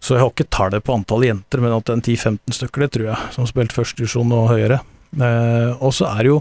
[0.00, 2.86] Så jeg har ikke tallet på antall jenter, men at det er en 10-15 stykker,
[2.86, 4.80] det tror jeg, som har spilt førstedivisjon og høyere.
[5.12, 6.38] Eh, og så er det jo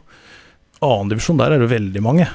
[0.79, 2.29] annendivisjon, der er det veldig mange.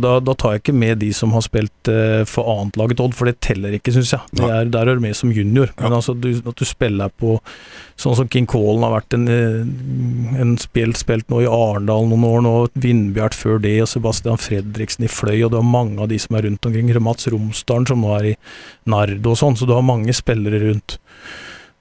[0.00, 3.28] Da, da tar jeg ikke med de som har spilt eh, for annetlaget Odd, for
[3.28, 4.36] det teller ikke, syns jeg.
[4.38, 5.72] Det er, der er du med som junior.
[5.80, 7.38] Men altså, du, at du spiller på
[8.00, 12.24] Sånn som King Callen har vært en, eh, en spilt, spilt nå i Arendal noen
[12.26, 16.08] år nå, Vindbjart før det, og Sebastian Fredriksen i Fløy, og du har mange av
[16.10, 16.90] de som er rundt omkring.
[17.02, 18.36] Mats Romsdalen som nå er i
[18.90, 20.96] Nardo og sånn, så du har mange spillere rundt.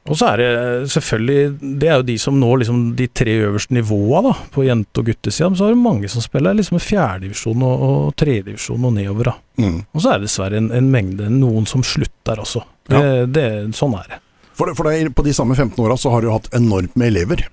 [0.09, 3.75] Og så er det selvfølgelig Det er jo de som når liksom de tre øverste
[3.75, 5.49] nivåa da, på jente- og guttesida.
[5.51, 9.31] Men så er det mange som spiller liksom fjerdedivisjon og, og tredjedivisjon og nedover.
[9.31, 9.35] da.
[9.61, 9.79] mm.
[9.93, 12.65] Og så er det dessverre en, en mengde, noen som slutter også.
[12.89, 14.21] Det, det, sånn er det.
[14.57, 17.45] For, for deg, På de samme 15 åra så har du hatt enormt med elever.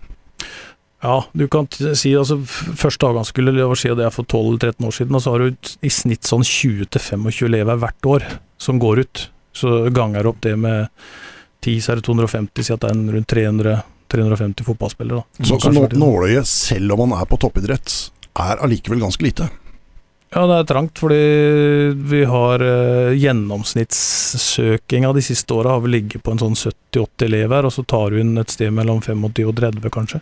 [1.04, 4.86] Ja, du kan si altså første avgangsskole, la oss si at det er for 12-13
[4.88, 8.26] år siden, og så har du i snitt sånn 20-25 elever hvert år
[8.58, 9.28] som går ut.
[9.54, 10.88] Så ganger opp det med
[11.64, 15.20] 10, så er det 250, si at det er rundt 300 350 fotballspillere.
[15.20, 15.44] da.
[15.44, 17.92] Så, så nå, nåløyet, selv om man er på toppidrett,
[18.40, 19.48] er allikevel ganske lite.
[20.32, 21.18] Ja, det er trangt, fordi
[22.08, 27.68] vi har eh, gjennomsnittssøkinga de siste åra har vel ligget på en sånn 70-80 elever,
[27.68, 30.20] og så tar du inn et sted mellom 25 og 30, kanskje.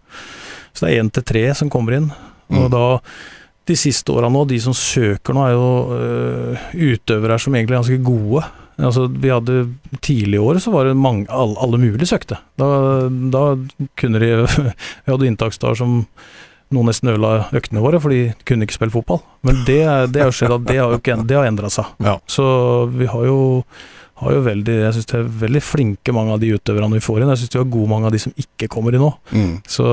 [0.73, 2.11] Så det er én til tre som kommer inn.
[2.51, 2.71] Og Mm.
[2.71, 3.01] da
[3.67, 6.57] de siste åra nå, de som søker nå, er jo øh,
[6.95, 8.45] utøvere som egentlig er ganske gode.
[8.79, 9.55] Altså, vi hadde
[10.05, 12.37] Tidlig i året så var det mange, alle, alle mulige søkte.
[12.61, 12.67] Da,
[13.33, 13.45] da
[13.97, 14.33] kunne de
[15.07, 16.03] Vi hadde inntaksdager som
[16.75, 19.21] noen nesten ødela øktene våre, for de kunne ikke spille fotball.
[19.47, 21.71] Men det, er- det har jo skjedd at det har jo ikke det har endra
[21.71, 21.93] seg.
[22.03, 22.17] Ja.
[22.27, 22.47] Så
[22.91, 23.37] vi har jo,
[24.17, 27.21] har jo veldig Jeg syns de er veldig flinke, mange av de utøverne vi får
[27.21, 27.33] inn.
[27.35, 29.11] Jeg syns de har gode mange av de som ikke kommer inn nå.
[29.33, 29.53] Mm.
[29.69, 29.87] Så,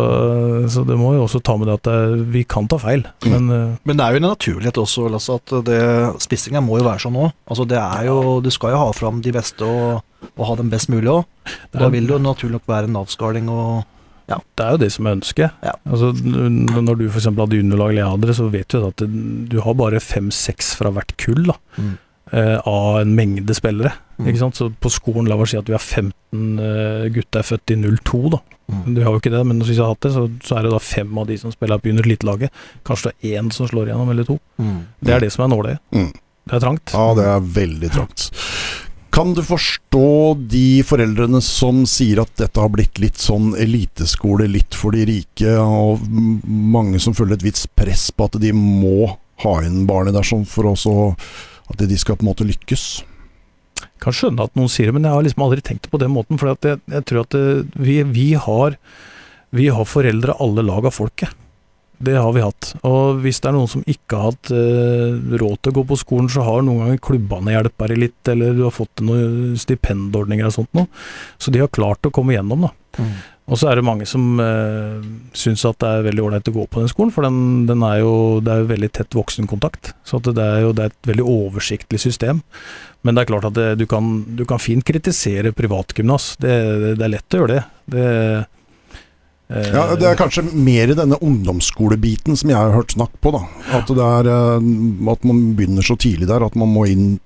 [0.71, 3.51] så det må jo også ta med det at det, vi kan ta feil, men
[3.51, 5.81] øh, Men det er jo en naturlighet også, Lasse, at det,
[6.23, 7.29] spissinga må jo være sånn nå.
[7.49, 10.03] Altså det er jo, Du skal jo ha fram de beste og,
[10.37, 11.25] og ha dem best mulig òg.
[11.73, 13.83] Da er- vil det jo naturlig nok være en avskaling og
[14.29, 14.37] ja.
[14.55, 15.51] Det er jo det som er ønsket.
[15.65, 15.73] Ja.
[15.83, 17.27] Altså, når du f.eks.
[17.27, 17.59] hadde
[18.07, 19.03] hadde det, så vet du at
[19.51, 21.91] du har bare fem-seks fra hvert kull da, mm.
[22.33, 23.93] Eh, av en mengde spillere.
[24.17, 24.27] Mm.
[24.29, 24.57] Ikke sant?
[24.59, 28.21] Så på skolen, la oss si at vi har 15 uh, gutter født i 02,
[28.35, 28.41] da.
[28.71, 28.83] Mm.
[28.95, 30.73] Du har jo ikke det, men hvis vi har hatt det, så, så er det
[30.73, 32.63] da fem av de som spiller på under elitelaget.
[32.87, 34.39] Kanskje det er én som slår igjennom, eller to.
[34.61, 34.79] Mm.
[35.01, 35.83] Det er det som er nåløyet.
[35.95, 36.11] Mm.
[36.43, 36.95] Det er trangt.
[36.95, 38.29] Ja, det er veldig trangt.
[39.13, 40.07] Kan du forstå
[40.49, 45.53] de foreldrene som sier at dette har blitt litt sånn eliteskole, litt for de rike,
[45.61, 46.01] og
[46.49, 49.11] mange som føler et visst press på at de må
[49.43, 50.95] ha inn barnet der sånn for også
[51.71, 52.85] at de skal på en måte lykkes?
[53.83, 56.01] Jeg kan skjønne at noen sier det, men jeg har liksom aldri tenkt det på
[56.01, 56.39] den måten.
[56.39, 57.45] For jeg, jeg tror at det,
[57.79, 58.75] vi, vi, har,
[59.55, 61.31] vi har foreldre alle lag av folket.
[62.03, 62.73] Det har vi hatt.
[62.87, 65.97] Og hvis det er noen som ikke har hatt eh, råd til å gå på
[66.01, 70.49] skolen, så har noen ganger klubbene hjulpet deg litt, eller du har fått noen stipendordninger
[70.49, 70.89] og sånt noe.
[71.39, 72.73] Så de har klart å komme gjennom, da.
[72.99, 73.13] Mm.
[73.51, 75.03] Og så er det mange som eh,
[75.35, 77.99] syns at det er veldig ålreit å gå på den skolen, for den, den er
[77.99, 79.91] jo, det er jo veldig tett voksenkontakt.
[80.07, 82.39] Så det er jo det er et veldig oversiktlig system.
[83.03, 86.37] Men det er klart at det, du, kan, du, kan, fint kritisere privatgymnas.
[86.39, 87.63] Det, det, det, er lett å gjøre det.
[87.91, 88.07] det
[89.51, 93.35] uh, ja, Det er kanskje mer i denne ungdomsskolebiten som jeg har hørt snakk på.
[93.35, 93.43] da.
[93.75, 97.17] At, er, uh, at man begynner så tidlig der at man må inn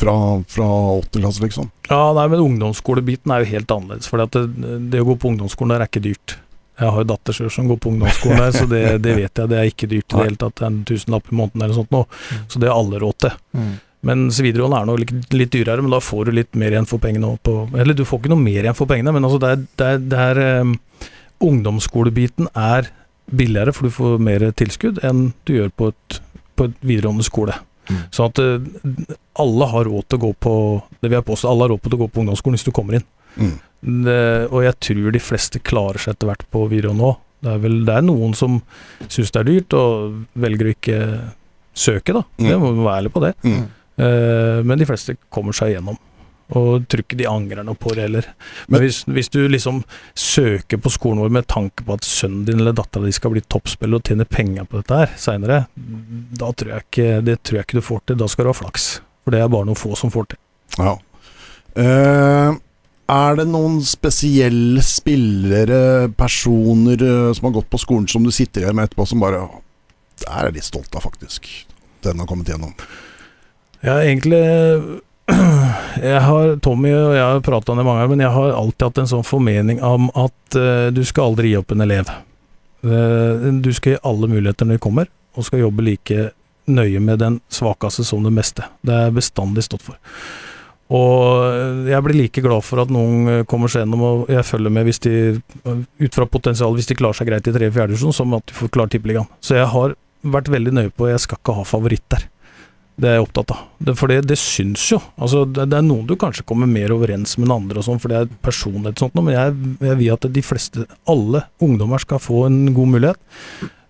[0.00, 0.14] fra,
[0.48, 1.20] fra 8.
[1.20, 1.68] klasse, liksom.
[1.90, 4.08] Ja, nei, men ungdomsskolebiten er jo helt annerledes.
[4.10, 4.46] For det,
[4.92, 6.38] det, å gå på ungdomsskolen der er ikke dyrt.
[6.80, 9.52] Jeg har jo datter selv som går på ungdomsskolen der, så det, det, vet jeg.
[9.52, 10.64] Det er ikke dyrt i det hele tatt.
[10.66, 12.02] En tusenlapp i måneden eller sånt nå.
[12.08, 12.44] Mm.
[12.48, 13.38] Så det har alle råd til.
[13.58, 13.72] Mm.
[14.08, 17.02] Men videregående er nok litt, litt, dyrere, men da får du litt mer igjen for
[17.02, 17.34] pengene.
[17.44, 19.90] På, eller du får ikke noe mer igjen for pengene, men altså det er, det
[19.90, 20.78] er, det er um,
[21.40, 22.90] Ungdomsskolebiten er
[23.30, 26.18] billigere, for du får mer tilskudd enn du gjør på et,
[26.56, 27.56] på et videregående skole.
[27.90, 28.02] Mm.
[28.14, 30.54] Sånn at uh, alle har råd til å gå på
[31.00, 32.98] det vil jeg påstå, alle har råd til å gå på ungdomsskolen hvis du kommer
[32.98, 33.08] inn.
[33.36, 33.56] Mm.
[34.06, 37.18] Det, og jeg tror de fleste klarer seg etter hvert på videregående òg.
[37.40, 38.58] Det er vel det er noen som
[39.06, 40.98] syns det er dyrt og velger å ikke
[41.72, 42.24] søke, da.
[42.36, 42.48] Mm.
[42.50, 43.34] Det må være ærlig på det.
[44.00, 45.96] Uh, men de fleste kommer seg igjennom.
[46.58, 48.26] Og tror ikke de angrer noe på det heller.
[48.66, 49.82] Men, Men hvis, hvis, du liksom
[50.18, 53.44] søker på skolen vår med tanke på at sønnen din eller dattera di skal bli
[53.46, 55.60] toppspiller og tjene penger på dette her seinere,
[56.40, 58.18] da tror jeg ikke det tror jeg ikke du får til.
[58.22, 58.88] Da skal du ha flaks.
[59.22, 60.42] For det er bare noen få som får til.
[60.80, 60.96] Ja.
[61.76, 62.58] Uh,
[63.10, 68.64] er det noen spesielle spillere, personer, uh, som har gått på skolen som du sitter
[68.64, 69.44] igjen med etterpå, som bare
[70.20, 71.46] Der er jeg litt stolt av, faktisk.
[72.04, 72.74] Den har kommet gjennom.
[73.80, 74.42] Ja, egentlig
[76.12, 78.86] jeg har, Tommy og jeg har prata om det mange ganger, men jeg har alltid
[78.88, 82.12] hatt en sånn formening om at uh, du skal aldri gi opp en elev.
[82.84, 86.30] Uh, du skal gi alle muligheter når de kommer, og skal jobbe like
[86.70, 88.66] nøye med den svakeste som det meste.
[88.86, 89.98] Det er bestandig stått for.
[90.90, 94.88] Og jeg blir like glad for at noen kommer seg gjennom, og jeg følger med
[94.88, 95.12] hvis de,
[96.02, 98.56] ut fra potensial, hvis de klarer seg greit i tredje og fjerdedivisjon, som at de
[98.58, 99.30] får klart tippeligaen.
[99.38, 99.94] Så jeg har
[100.34, 102.26] vært veldig nøye på jeg skal ikke ha favoritt der.
[103.00, 103.64] Det er jeg opptatt av.
[103.80, 104.98] Det, for det, det syns jo.
[105.16, 108.00] Altså, det, det, er noen du kanskje kommer mer overens med enn andre, og sånn,
[108.02, 112.02] for det er personlighet og sånt, men jeg, jeg, vil at de fleste, alle ungdommer,
[112.02, 113.20] skal få en god mulighet.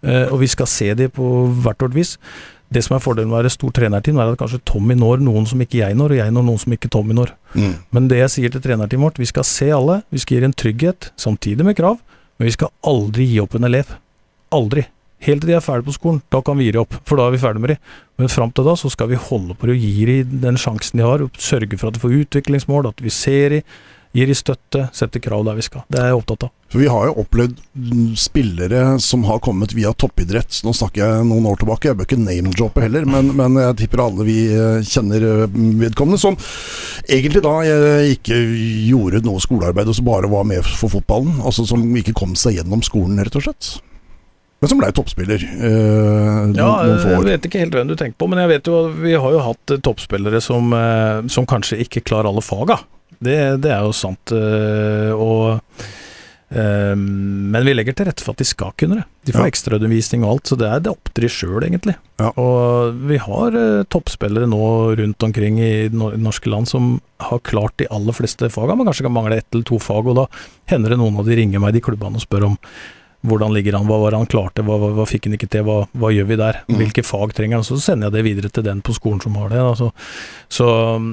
[0.06, 1.26] Eh, og vi skal se dem på
[1.64, 2.14] hvert vårt vis.
[2.70, 5.48] Det som er fordelen med å være stor trenerteam, er at kanskje Tommy når noen
[5.50, 7.34] som ikke jeg når, og jeg når noen som ikke Tommy når.
[7.56, 7.74] Mm.
[7.96, 10.56] Men det jeg sier til trenerteamet vårt, vi skal se alle, vi skal gi en
[10.62, 11.98] trygghet, samtidig med krav,
[12.38, 13.90] men vi skal aldri gi opp en elev.
[14.54, 14.86] Aldri.
[15.26, 16.22] Helt til de er ferdige på skolen.
[16.32, 17.94] Da kan vi gi dem opp, for da er vi ferdige med dem.
[18.20, 21.06] Men fram til da så skal vi holde på å gi dem den sjansen de
[21.06, 23.80] har, og sørge for at de får utviklingsmål, at vi ser dem,
[24.16, 25.84] gir dem støtte, setter krav der vi skal.
[25.92, 26.54] Det er jeg opptatt av.
[26.70, 27.60] For Vi har jo opplevd
[28.18, 30.62] spillere som har kommet via toppidrett.
[30.66, 34.04] Nå snakker jeg noen år tilbake, jeg bør ikke name-droppe heller, men, men, jeg tipper
[34.06, 35.44] alle vi eh, kjenner eh,
[35.84, 36.38] vedkommende, som
[37.06, 38.40] egentlig da eh, ikke
[38.88, 41.38] gjorde noe skolearbeid og som bare var med for fotballen.
[41.44, 43.76] Altså som ikke kom seg gjennom skolen, rett og slett.
[44.60, 48.42] Men som ble toppspiller eh, ja, Jeg vet ikke helt hvem du tenker på, men
[48.42, 52.28] jeg vet jo vi har jo hatt eh, toppspillere som, eh, som kanskje ikke klarer
[52.28, 52.76] alle faga.
[53.20, 54.32] Det, det er jo sant.
[54.36, 55.80] Eh, og,
[56.52, 59.06] eh, men vi legger til rette for at de skal kunne det.
[59.28, 59.54] De får ja.
[59.54, 61.96] ekstraundervisning og alt, så det er det opp til de sjøl, egentlig.
[62.20, 62.28] Ja.
[62.36, 64.62] Og vi har eh, toppspillere nå
[65.00, 66.98] rundt omkring i norske land som
[67.30, 70.20] har klart de aller fleste faga, men kanskje kan mangle ett eller to fag, og
[70.20, 70.28] da
[70.72, 72.60] hender det noen av de ringer meg, de klubbene, og spør om
[73.20, 75.82] hvordan ligger han, hva var han klarte, hva, hva, hva fikk han ikke til, hva,
[76.00, 76.60] hva gjør vi der?
[76.68, 76.76] Mm.
[76.80, 77.66] Hvilke fag trenger han?
[77.66, 79.60] Så sender jeg det videre til den på skolen som har det.
[79.60, 79.90] Altså.
[80.48, 80.68] Så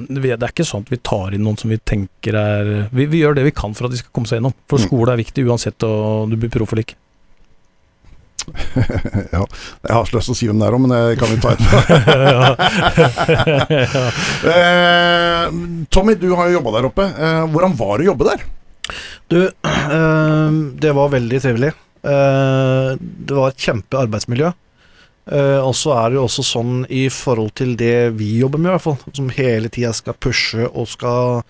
[0.08, 3.20] det er ikke sånn at vi tar inn noen som vi tenker er vi, vi,
[3.20, 4.56] gjør det vi kan for at de skal komme seg gjennom.
[4.70, 4.86] For mm.
[4.88, 6.98] skole er viktig uansett om du blir proff eller ikke.
[9.34, 11.28] ja, jeg har så lyst til å si hvem det er òg, men det kan
[11.28, 11.76] vi ta etterpå.
[14.54, 15.42] eh,
[15.92, 17.04] Tommy, du har jo jobba der oppe.
[17.12, 18.46] Eh, hvordan var det å jobbe der?
[19.28, 21.74] Du, eh, det var veldig trivelig.
[22.08, 24.52] Eh, det var et kjempearbeidsmiljø.
[24.52, 24.54] arbeidsmiljø.
[25.60, 28.74] og så er det jo også sånn i forhold til det vi jobber med, i
[28.76, 31.42] hvert fall, som hele tida skal pushe og skal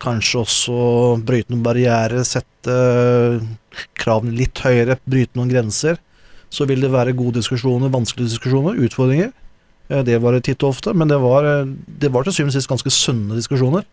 [0.00, 0.76] kanskje også
[1.20, 2.76] bryte noen barrierer, sette
[4.00, 6.00] kravene litt høyere, bryte noen grenser,
[6.48, 9.34] så vil det være gode diskusjoner, vanskelige diskusjoner, utfordringer.
[10.08, 12.70] Det var det titt og ofte, men det var, det var til syvende og sist
[12.72, 13.84] ganske sunne diskusjoner.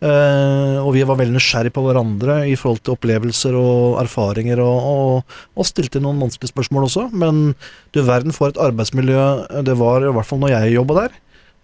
[0.00, 4.86] Uh, og vi var veldig nysgjerrige på hverandre i forhold til opplevelser og erfaringer, og,
[4.88, 7.08] og, og, stilte noen vanskelige spørsmål også.
[7.12, 7.50] Men
[7.92, 9.26] du verden for et arbeidsmiljø
[9.66, 11.18] det var, i hvert fall når jeg jobba der,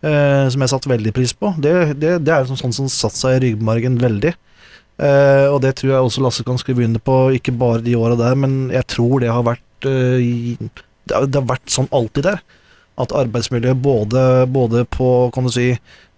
[0.05, 1.55] uh, som jeg satte veldig pris på.
[1.64, 4.35] Det, det, det er sånn som satte seg i ryggmargen veldig.
[5.01, 8.20] Uh, og det tror jeg også Lasse kan skrive under på, ikke bare de åra
[8.20, 12.44] der, men jeg tror det har vært det har, det har vært sånn alltid der.
[12.96, 15.68] At arbeidsmiljøet både, både på, kan du si,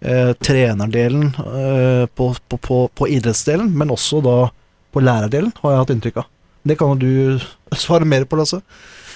[0.00, 4.36] eh, trenerdelen eh, på, på, på, på, idrettsdelen, men også da
[4.94, 6.28] på lærerdelen, har jeg hatt inntrykk av.
[6.68, 7.48] Det kan jo du
[7.84, 8.62] svare mer på, Lasse.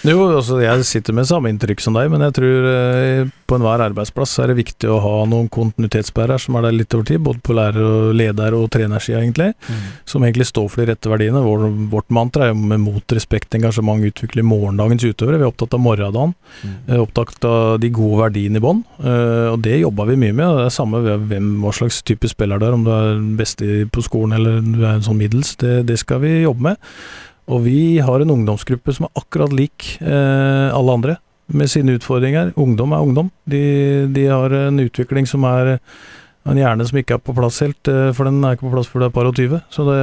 [0.02, 3.84] Jo, altså jeg sitter med samme inntrykk som deg, men jeg tror eh, på enhver
[3.84, 7.42] arbeidsplass er det viktig å ha noen kontinuitetsbærere som er der litt over tid, både
[7.46, 9.52] på lærer- og leder- og trenersida, egentlig.
[10.08, 11.44] Som egentlig står for de rette verdiene.
[11.46, 15.38] Vår, vårt mantra er jo med mot, respekt, engasjement, utvikle morgendagens utøvere.
[15.38, 16.34] Vi er opptatt av morgendagen.
[16.62, 16.76] Mm.
[16.88, 20.58] Er opptatt av de gode verdiene i bånn, eh, og det jobber vi mye med.
[20.58, 23.84] Det er samme hvem, hva slags type spiller du er, om du er den beste
[23.92, 25.54] på skolen eller du er en sånn middels.
[25.62, 26.90] Det, det skal vi jobbe med.
[27.50, 31.18] Og vi har en ungdomsgruppe som er akkurat lik eh, alle andre,
[31.52, 32.52] med sine utfordringer.
[32.60, 33.30] Ungdom er ungdom.
[33.50, 33.62] De,
[34.14, 35.76] de har en utvikling som er
[36.48, 38.90] en hjerne som ikke er på plass helt, eh, for den er ikke på plass
[38.90, 39.60] før det er par og tyve.
[39.74, 39.98] Så det,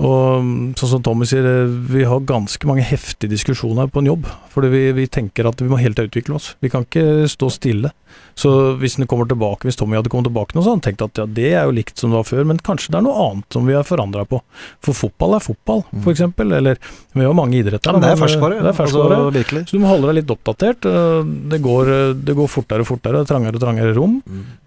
[0.00, 4.28] og sånn som Tommy sier, eh, vi har ganske mange heftige diskusjoner på en jobb.
[4.52, 6.54] Fordi vi, vi tenker at vi må helt utvikle oss.
[6.60, 7.92] Vi kan ikke stå stille.
[8.36, 8.50] Så
[8.80, 11.24] hvis kommer tilbake, hvis Tommy hadde kommet tilbake nå, så hadde han tenkt at ja,
[11.28, 13.64] det er jo likt som det var før, men kanskje det er noe annet som
[13.68, 14.40] vi har forandra på.
[14.84, 16.52] For fotball er fotball, for eksempel.
[16.56, 16.80] Eller
[17.12, 17.92] vi har mange idretter.
[17.92, 18.60] Ja, det er ferskvare.
[18.64, 19.18] Det er ferskvare.
[19.28, 19.64] Altså.
[19.68, 20.88] Så du må holde deg litt oppdatert.
[20.88, 21.92] eh, Det går,
[22.24, 24.18] det går fortere og fortere, trangere og trangere rom.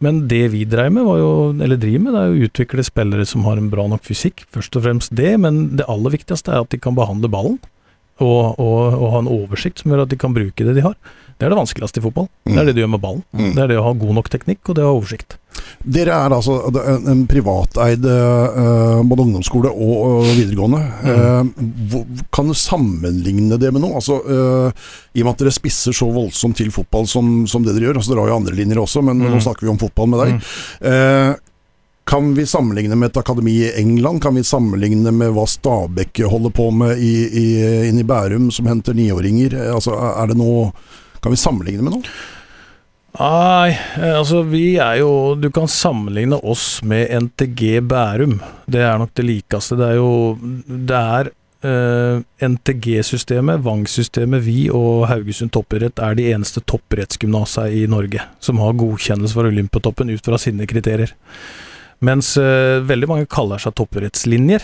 [0.01, 3.25] Men det vi dreiv med, var jo, eller driver med, det er å utvikle spillere
[3.29, 4.45] som har en bra nok fysikk.
[4.53, 7.59] Først og fremst det, men det aller viktigste er at de kan behandle ballen.
[8.23, 10.93] Og, og, og ha en oversikt som gjør at de kan bruke det de har.
[11.35, 12.29] Det er det vanskeligste i fotball.
[12.47, 13.23] Det er det du gjør med ballen.
[13.35, 13.49] Mm.
[13.57, 15.35] Det er det å ha god nok teknikk, og det å ha oversikt.
[15.83, 20.79] Dere er altså en, en privateid uh, både ungdomsskole og, og videregående.
[21.11, 21.49] Eh,
[21.91, 23.99] hvor, kan du sammenligne det med noe?
[23.99, 27.75] Altså, uh, I og med at dere spisser så voldsomt til fotball som, som det
[27.75, 27.99] dere gjør.
[27.99, 29.27] altså Dere har jo andre linjer også, men Mm.
[29.35, 30.55] nå snakker vi om fotball med deg.
[32.05, 34.21] Kan vi sammenligne med et akademi i England?
[34.21, 37.45] Kan vi sammenligne med hva Stabæk holder på med i, i,
[37.89, 39.57] inne i Bærum, som henter niåringer?
[39.73, 40.69] Altså, er det noe
[41.23, 42.15] Kan vi sammenligne med noe?
[43.15, 43.71] Nei,
[44.11, 48.37] altså vi er jo Du kan sammenligne oss med NTG Bærum.
[48.69, 49.79] Det er nok det likeste.
[49.79, 50.37] Det er jo
[50.67, 51.33] Det er
[51.65, 58.77] eh, NTG-systemet, Vang-systemet, vi og Haugesund toppidrett er de eneste toppidrettsgymnasa i Norge som har
[58.77, 61.15] godkjennelse for Olympiatoppen ut fra sine kriterier.
[62.05, 64.63] Mens eh, veldig mange kaller seg toppidrettslinjer.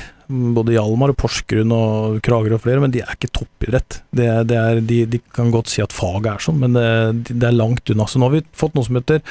[0.56, 4.02] Både Hjalmar og Porsgrunn og Kragerø og flere, men de er ikke toppidrett.
[4.16, 7.48] Det det er, de, de kan godt si at faget er sånn, men det, det
[7.48, 8.08] er langt unna.
[8.08, 9.24] Så nå har vi fått noe som heter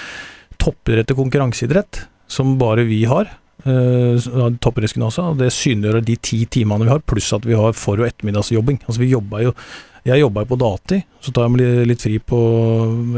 [0.61, 3.31] toppidrett og konkurranseidrett, som bare vi har.
[3.61, 4.16] Uh,
[4.64, 8.09] toppidrettsgymnaset, og det synliggjør de ti timene vi har, pluss at vi har for- og
[8.09, 8.81] ettermiddagsjobbing.
[8.87, 9.55] Altså vi jobber jo
[10.05, 12.39] jeg jobba jo på dati, så tar jeg meg litt fri på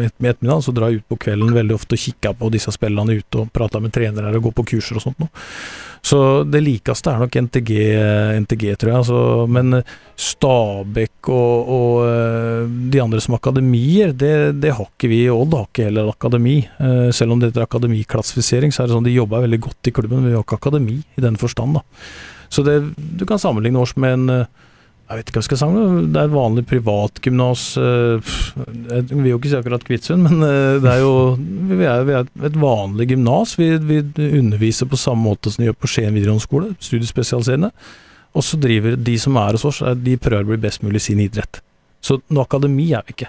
[0.03, 0.62] et- ettermiddagen.
[0.66, 3.53] Så drar jeg ut på kvelden veldig ofte og kikker på disse spillene ute og
[3.55, 5.31] prater med trenere og går på kurser og sånt noe.
[6.03, 7.71] Så det likeste er nok NTG,
[8.42, 9.05] NTG tror jeg.
[9.07, 9.18] Så,
[9.49, 9.85] men
[10.18, 15.21] Stabæk og, og eh, de andre som akademier, det, det har ikke vi.
[15.31, 16.57] Odd har ikke heller akademi.
[16.83, 19.95] Eh, Selv om det heter akademiklassifisering, så er det sånn de jobber veldig godt i
[19.95, 21.79] klubben, men vi har ikke akademi i den forstand.
[21.79, 21.85] da.
[22.53, 24.47] Så det, du kan sammenligne oss med en eh,
[25.12, 28.31] jeg vet ikke hva jeg skal si, det er et vanlig privatgymnas eh,
[28.92, 32.16] Jeg vil jo ikke si akkurat Kvitsund, men eh, det er jo Vi er, vi
[32.18, 33.55] er et vanlig gymnas.
[33.61, 34.01] Vi, vi
[34.40, 37.72] underviser på samme måte som de gjør på Skien videregående skole, studiespesialiserende.
[38.33, 41.03] Og så driver de som er hos oss, er- de prøver å bli best mulig
[41.03, 41.61] i sin idrett.
[42.03, 43.29] Så noe akademi er vi ikke.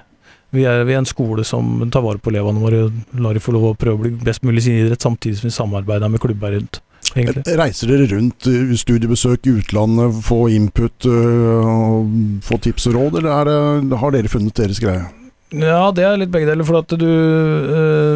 [0.54, 2.84] Vi er, vi er en skole som tar vare på elevene våre,
[3.18, 5.50] lar de få lov å prøve å bli best mulig i sin idrett, samtidig som
[5.50, 6.80] vi samarbeider med klubber rundt.
[7.14, 7.44] Egentlig.
[7.60, 12.00] Reiser dere rundt, uh, studiebesøk i utlandet, få input, uh,
[12.46, 15.06] få tips og råd, eller er det, har dere funnet deres greie?
[15.54, 16.66] Ja, det er litt begge deler.
[16.66, 17.10] For at du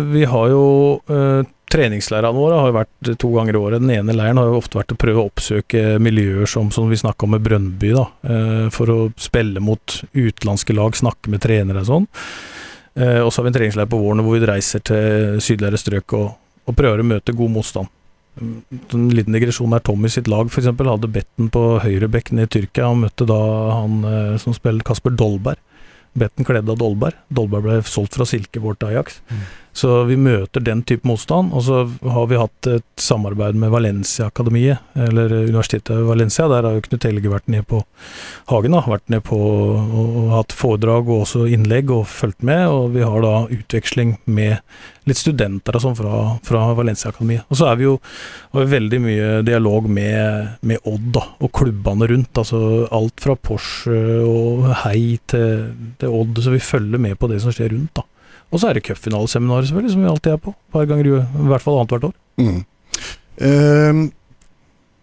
[0.09, 0.63] Vi har jo
[1.69, 3.83] Treningsleirene våre har jo vært to ganger i året.
[3.83, 6.97] Den ene leiren har jo ofte vært å prøve å oppsøke miljøer som, som vi
[6.97, 8.07] snakka om med Brønnby, da.
[8.73, 12.07] for å spille mot utenlandske lag, snakke med trenere og sånn.
[12.97, 16.17] Eh, og så har vi en treningsleir på våren hvor vi reiser til sydligere strøk
[16.17, 16.31] og,
[16.65, 17.91] og prøver å møte god motstand.
[18.37, 18.57] Mm,
[18.93, 20.69] En liten digresjon er Tommy sitt lag f.eks.
[20.69, 22.89] hadde Betten på høyrebekken i Tyrkia.
[22.91, 23.39] Han møtte da
[23.73, 25.61] han eh, som spiller Kasper Dolberg.
[26.17, 27.17] Betten kledd av Dolberg.
[27.29, 29.19] Dolberg ble solgt fra Silkeborg til Ajax.
[29.77, 31.53] Så vi møter den type motstand.
[31.53, 36.47] Og så har vi hatt et samarbeid med Valencia-akademiet, eller Universitetet i Valencia.
[36.49, 37.83] Der har jo Knut Helge vært nede på
[38.49, 38.81] Hagen, da.
[38.89, 42.65] Vært nede på og, hatt foredrag og også innlegg og fulgt med.
[42.73, 44.57] Og vi har da utveksling med
[45.07, 46.15] litt studenter og sånn fra,
[46.47, 47.45] fra Valencia-akademiet.
[47.53, 51.53] Og så er vi jo har vi veldig mye dialog med, med Odd da, og
[51.53, 52.33] klubbene rundt.
[52.33, 55.67] Altså alt fra Porsche og Hei til,
[56.01, 56.41] til Odd.
[56.41, 57.93] Så vi følger med på det som skjer rundt.
[58.01, 58.09] da.
[58.51, 60.53] Og så er det cupfinaleseminaret, selvfølgelig, som vi alltid er på.
[60.55, 62.13] Et par ganger i hvert fall annethvert år.
[62.39, 62.61] Mm.
[63.47, 64.03] Eh,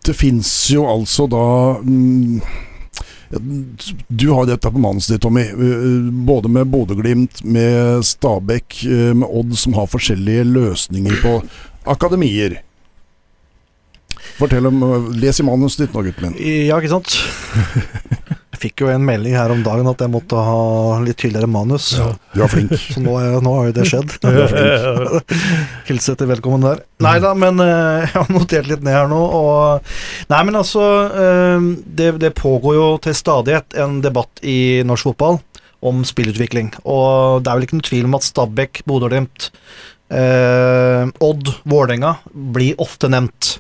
[0.05, 1.45] det fins jo altså da
[1.81, 2.41] mm,
[4.09, 5.45] Du har dette på mannen din, Tommy.
[5.51, 11.39] Eh, Både med Bodø-Glimt, med Stabæk, eh, med Odd, som har forskjellige løsninger på
[11.91, 12.63] akademier.
[14.39, 16.39] Fortell om øh, Les i manuset ditt nå, gutten min.
[16.67, 17.19] Ja, ikke sant?
[18.65, 21.91] Fikk jo en melding her om dagen at jeg måtte ha litt tydeligere manus.
[22.33, 22.73] Du er flink.
[22.81, 24.15] Så nå, er, nå har jo det skjedd.
[25.91, 26.81] Hilse til velkommen der.
[27.05, 29.21] Nei da, men eh, jeg har notert litt ned her nå.
[29.21, 29.91] Og,
[30.33, 35.43] nei, men altså eh, det, det pågår jo til stadighet en debatt i norsk fotball
[35.85, 36.73] om spillutvikling.
[36.89, 39.51] Og det er vel ikke noe tvil om at Stabæk, Bodø-Glimt,
[40.09, 43.59] eh, Odd, Vålerenga blir ofte nevnt.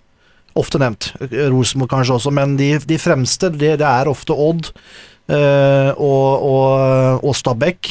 [0.54, 1.10] Ofte nevnt.
[1.50, 7.24] Rosenborg kanskje også, men de, de fremste, det, det er ofte Odd eh, og, og,
[7.26, 7.90] og Stabæk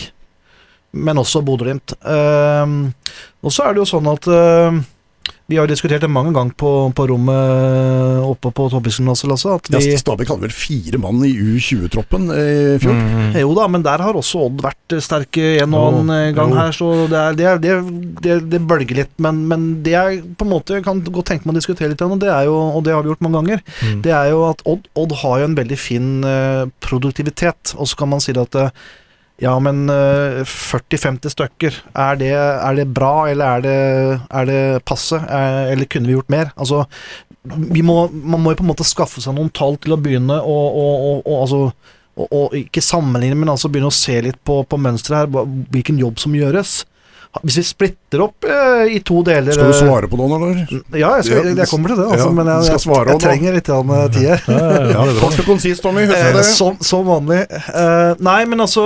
[0.94, 1.96] men også Bodø-Glimt.
[2.06, 2.94] Ehm,
[3.42, 4.78] og så er det jo sånn at eh,
[5.52, 9.52] vi har diskutert det mange ganger på, på rommet oppe på toppidrettsgymnaset, Lasse.
[9.58, 12.96] At Ja, vi, Stabæk hadde vel fire mann i U20-troppen i fjor?
[12.96, 13.36] Mm.
[13.42, 16.58] jo da, men der har også Odd vært sterke en og annen gang jo.
[16.62, 17.76] her, så det, er, det, er, det,
[18.24, 19.14] det, det bølger litt.
[19.24, 22.16] Men, men det jeg på en måte kan godt tenke meg å diskutere litt, og
[22.24, 24.02] det er jo, og det har vi gjort mange ganger, Mm.
[24.06, 27.74] det er jo at Odd, Odd har jo en veldig fin eh, produktivitet.
[27.76, 28.70] Og så kan man si det at eh,
[29.42, 34.60] ja, men eh, 40-50 stykker, er det, er det bra, eller er det, er det
[34.86, 35.18] passe?
[35.26, 36.52] Er, eller kunne vi gjort mer?
[36.56, 36.84] Altså,
[37.44, 40.38] vi må, man må jo på en måte skaffe seg noen tall til å begynne
[40.40, 41.64] å å- å- å- altså,
[42.62, 46.36] ikke sammenligne, men altså begynne å se litt på, på mønsteret her, hvilken jobb som
[46.38, 46.84] gjøres.
[47.42, 50.84] Hvis vi splitter opp eh, i to deler Skal du eh, svare på noen, eller?
[50.94, 53.72] Ja, jeg, skal, jeg kommer til det, altså, Ja, men jeg, jeg, jeg, trenger litt
[53.74, 54.44] eh, tid her.
[54.46, 55.24] Ja, ja, ja, det er bra.
[55.24, 56.06] Kort og konsist, Tommy.
[56.06, 56.44] Husk Eh, det.
[56.54, 57.40] som, som vanlig.
[57.50, 58.86] Eh, nei, men altså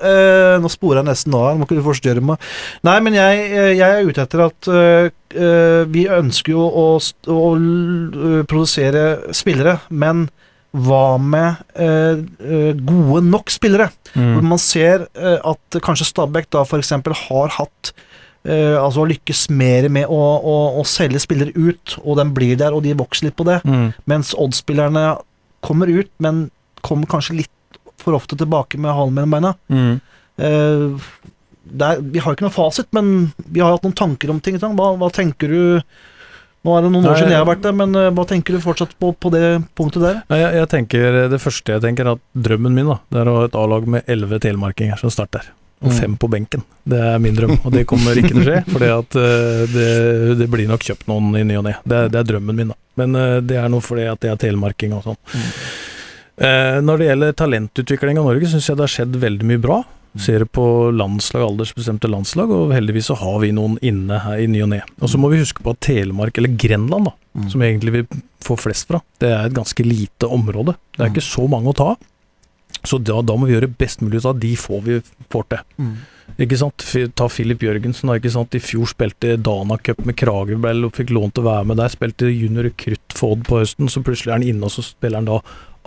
[0.00, 2.42] eh, Nå sporer jeg nesten av her, må ikke du forstyrre meg.
[2.86, 7.36] Nei, men jeg, eh, jeg er ute etter at uh, vi ønsker jo å, å,
[7.36, 10.28] å produsere spillere, men
[10.76, 12.20] hva med eh,
[12.76, 13.88] gode nok spillere?
[14.16, 14.44] Mm.
[14.44, 16.92] man ser at kanskje Stabæk da f.eks.
[17.28, 17.92] har hatt
[18.46, 22.76] Uh, Altså lykkes mer med å, å, å selge spillere ut, og den blir der,
[22.76, 23.56] og de vokser litt på det.
[23.66, 23.88] Mm.
[24.06, 25.16] Mens Odd-spillerne
[25.66, 26.44] kommer ut, men
[26.86, 27.55] kommer kanskje litt
[28.06, 29.54] for ofte tilbake med halen mellom beina.
[29.68, 29.96] Mm.
[30.38, 31.08] Eh,
[31.82, 34.58] er, vi har ikke noen fasit, men vi har hatt noen tanker om ting.
[34.62, 35.82] Hva, hva tenker du
[36.66, 38.56] Nå er det noen år Nei, siden jeg har vært der, men eh, hva tenker
[38.56, 39.42] du fortsatt på, på det
[39.78, 40.16] punktet der?
[40.32, 43.30] Nei, jeg, jeg tenker, Det første jeg tenker, er at drømmen min da, det er
[43.30, 45.46] å ha et A-lag med elleve telemarkinger som starter.
[45.84, 45.96] Og Mm.
[46.00, 46.62] fem på benken.
[46.88, 48.60] Det er min drøm, og det kommer ikke til å skje.
[48.72, 49.90] For det,
[50.40, 51.74] det blir nok kjøpt noen i ny og ne.
[51.84, 52.78] Det, det er drømmen min, da.
[52.96, 55.18] Men eh, det er noe fordi at jeg er telemarking og sånn.
[55.34, 55.50] Mm.
[56.36, 59.78] Eh, når det gjelder talentutvikling av Norge, syns jeg det har skjedd veldig mye bra.
[60.16, 60.64] Ser du på
[60.96, 64.78] landslag, aldersbestemte landslag, og heldigvis så har vi noen inne her i ny og ne.
[65.00, 67.50] Og så må vi huske på at Telemark, eller Grenland, da, Mm.
[67.52, 68.02] som egentlig vi
[68.40, 70.74] får flest fra, det er et ganske lite område.
[70.96, 71.14] Det er Mm.
[71.14, 71.98] ikke så mange å ta av.
[72.82, 75.58] Så da, da må vi gjøre best mulig ut av de få vi får til.
[75.78, 75.96] Mm.
[76.38, 77.12] Ikke sant?
[77.14, 78.54] Ta Filip Jørgensen, ikke sant?
[78.54, 81.88] i fjor spilte Dana Cup med Kragerø og fikk lånt til å være med der.
[81.88, 85.16] Spilte junior rekrutt for Odd på høsten, så plutselig er han inne, og så spiller
[85.16, 85.40] han da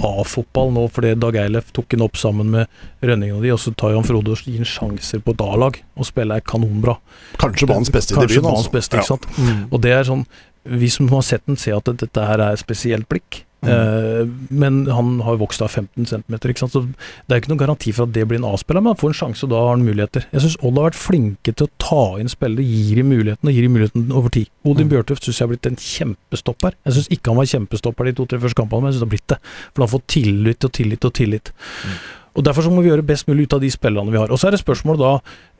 [0.05, 2.69] A-fotball nå, fordi Dag Eilef tok han opp sammen med
[3.05, 5.81] Rønning og de, og så tar Jan Frode og gir han sjanser på et A-lag,
[5.99, 6.95] og spiller kanonbra.
[7.41, 8.45] Kanskje banens beste i debuten.
[8.47, 8.75] banens Altså.
[8.77, 9.27] beste, ikke sant.
[9.37, 9.65] Mm.
[9.69, 10.25] Og det er sånn
[10.69, 13.43] Vi som har sett den, ser at dette her er et spesielt blikk.
[13.59, 13.69] Mm.
[13.69, 16.71] Eh, men han har vokst av 15 cm, ikke sant?
[16.71, 19.11] så det er ikke noen garanti for at det blir en A-spiller, men han får
[19.11, 20.27] en sjanse, og da har han muligheter.
[20.31, 23.57] Jeg syns Odd har vært flinke til å ta inn spillere, gir dem muligheten, og
[23.57, 24.51] gir dem muligheten over tid.
[24.63, 24.93] Odin Mm.
[24.95, 26.73] Bjørtuft syns jeg har blitt en kjempestopper.
[26.87, 29.15] Jeg syns ikke han var kjempestopper de to-tre første kampene, men jeg syns han har
[29.17, 29.39] blitt det.
[29.73, 31.51] For han har fått tillit og tillit og tillit.
[31.83, 31.99] Mm.
[32.39, 34.31] Og Derfor så må vi gjøre best mulig ut av de spillerne vi har.
[34.31, 35.13] Og så er det spørsmålet da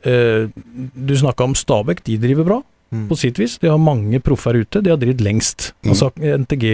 [0.08, 0.48] eh,
[0.94, 2.60] Du snakka om Stabæk, de driver bra
[2.90, 3.04] Mm.
[3.08, 3.52] på sitt vis.
[3.62, 5.68] De har mange proffer ute, de har drevet lengst.
[5.84, 5.90] Mm.
[5.92, 6.64] Altså NTG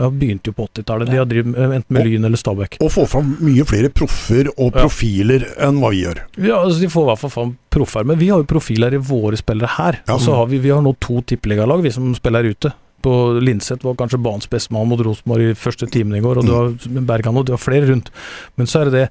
[0.00, 2.78] har begynt jo på 80-tallet, de har drevet eh, enten med Lyn eller Stabæk.
[2.80, 4.86] Og få fram mye flere proffer og Ja.
[4.86, 6.22] profiler enn hva vi gjør.
[6.40, 9.00] Ja, altså De får i hvert fall fram proffer, men vi har jo profiler i
[9.10, 10.00] våre spillere her.
[10.08, 10.14] Ja.
[10.14, 12.72] Og så har vi, vi har nå to tippeligalag, vi som spiller ute.
[13.04, 16.46] På Linseth var kanskje banens beste mann mot Rosenborg i første timen i går, og
[16.48, 16.72] du har
[17.12, 18.08] Bergan og du har flere rundt.
[18.56, 19.10] Men så er det det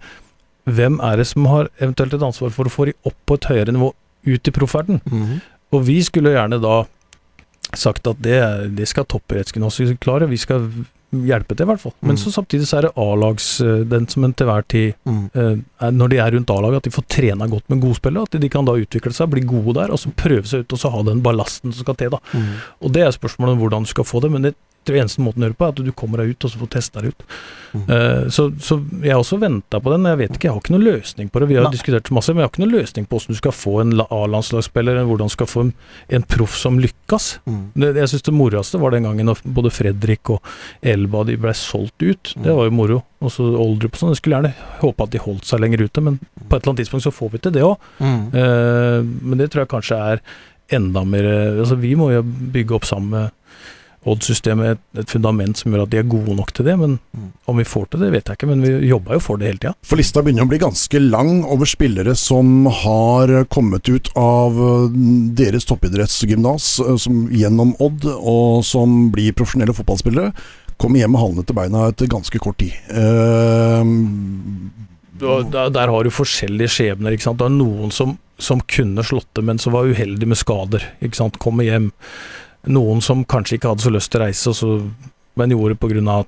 [0.68, 3.46] Hvem er det som har eventuelt et ansvar for å få de opp på et
[3.48, 3.94] høyere nivå
[4.28, 5.00] ut i profferten?
[5.08, 5.38] Mm.
[5.74, 6.86] Og vi skulle gjerne da
[7.76, 8.38] sagt at det,
[8.78, 10.70] det skal toppidrettsgymnaset klare, vi skal
[11.12, 11.94] hjelpe til i hvert fall.
[12.02, 12.20] Men Mm.
[12.20, 15.30] så samtidig så er det A-lags, eh, den som en til hver tid Mm.
[15.36, 18.50] eh, Når de er rundt A-laget, at de får trena godt med godspillere, at de
[18.50, 21.04] kan da utvikle seg, bli gode der, og så prøve seg ut og så ha
[21.04, 22.10] den ballasten som skal til.
[22.10, 22.18] da.
[22.34, 22.54] Mm.
[22.82, 24.56] Og det er spørsmålet om hvordan du skal få det, men det
[24.96, 26.60] jeg eneste måten å gjøre det på, er at du kommer deg ut og så
[26.62, 27.24] får testa deg ut.
[27.74, 27.84] Mm.
[27.90, 30.06] Uh, så, så jeg har også venta på den.
[30.08, 31.50] Jeg vet ikke, jeg har ikke noen løsning på det.
[31.52, 31.72] Vi har Nei.
[31.76, 35.02] diskutert masse, men jeg har ikke noen løsning på hvordan du skal få en A-landslagsspiller,
[35.10, 35.74] hvordan du skal få en,
[36.20, 37.28] en proff som lykkes.
[37.46, 37.60] Mm.
[37.76, 42.00] Det, jeg syns det moroeste var den gangen både Fredrik og Elba de ble solgt
[42.08, 42.34] ut.
[42.36, 42.56] Det Mm.
[42.56, 43.04] var jo moro.
[43.20, 44.12] Og så Oldrup og sånn.
[44.14, 46.84] Jeg skulle gjerne håpe at de holdt seg lenger ute, men på et eller annet
[46.86, 47.78] tidspunkt så får vi til det òg.
[48.00, 48.22] Mm.
[48.38, 50.22] Eh, men det tror jeg kanskje er
[50.78, 53.32] enda mer eh, Altså Vi må jo bygge opp sammen med
[54.08, 56.78] Odd-systemet et, et fundament som gjør at de er gode nok til det.
[56.80, 57.32] Men Mm.
[57.48, 58.48] om vi får til det, vet jeg ikke.
[58.48, 59.74] Men vi jobba jo for det hele tida.
[59.84, 64.90] For lista begynner å bli ganske lang over spillere som har kommet ut av eh,
[65.40, 67.08] deres toppidrettsgymnas eh,
[67.42, 70.32] gjennom Odd, og som blir profesjonelle fotballspillere.
[70.78, 72.76] Kommer hjem med halene til beina etter ganske kort tid.
[72.94, 73.82] Uh,
[75.18, 77.16] der, der har du forskjellige skjebner.
[77.16, 77.40] ikke sant?
[77.42, 80.86] Det er noen som, som kunne slått det, men som var uheldige med skader.
[81.02, 81.40] ikke sant?
[81.42, 81.90] Kommer hjem.
[82.74, 84.74] Noen som kanskje ikke hadde så lyst til å reise, så,
[85.38, 86.20] men gjorde det pga.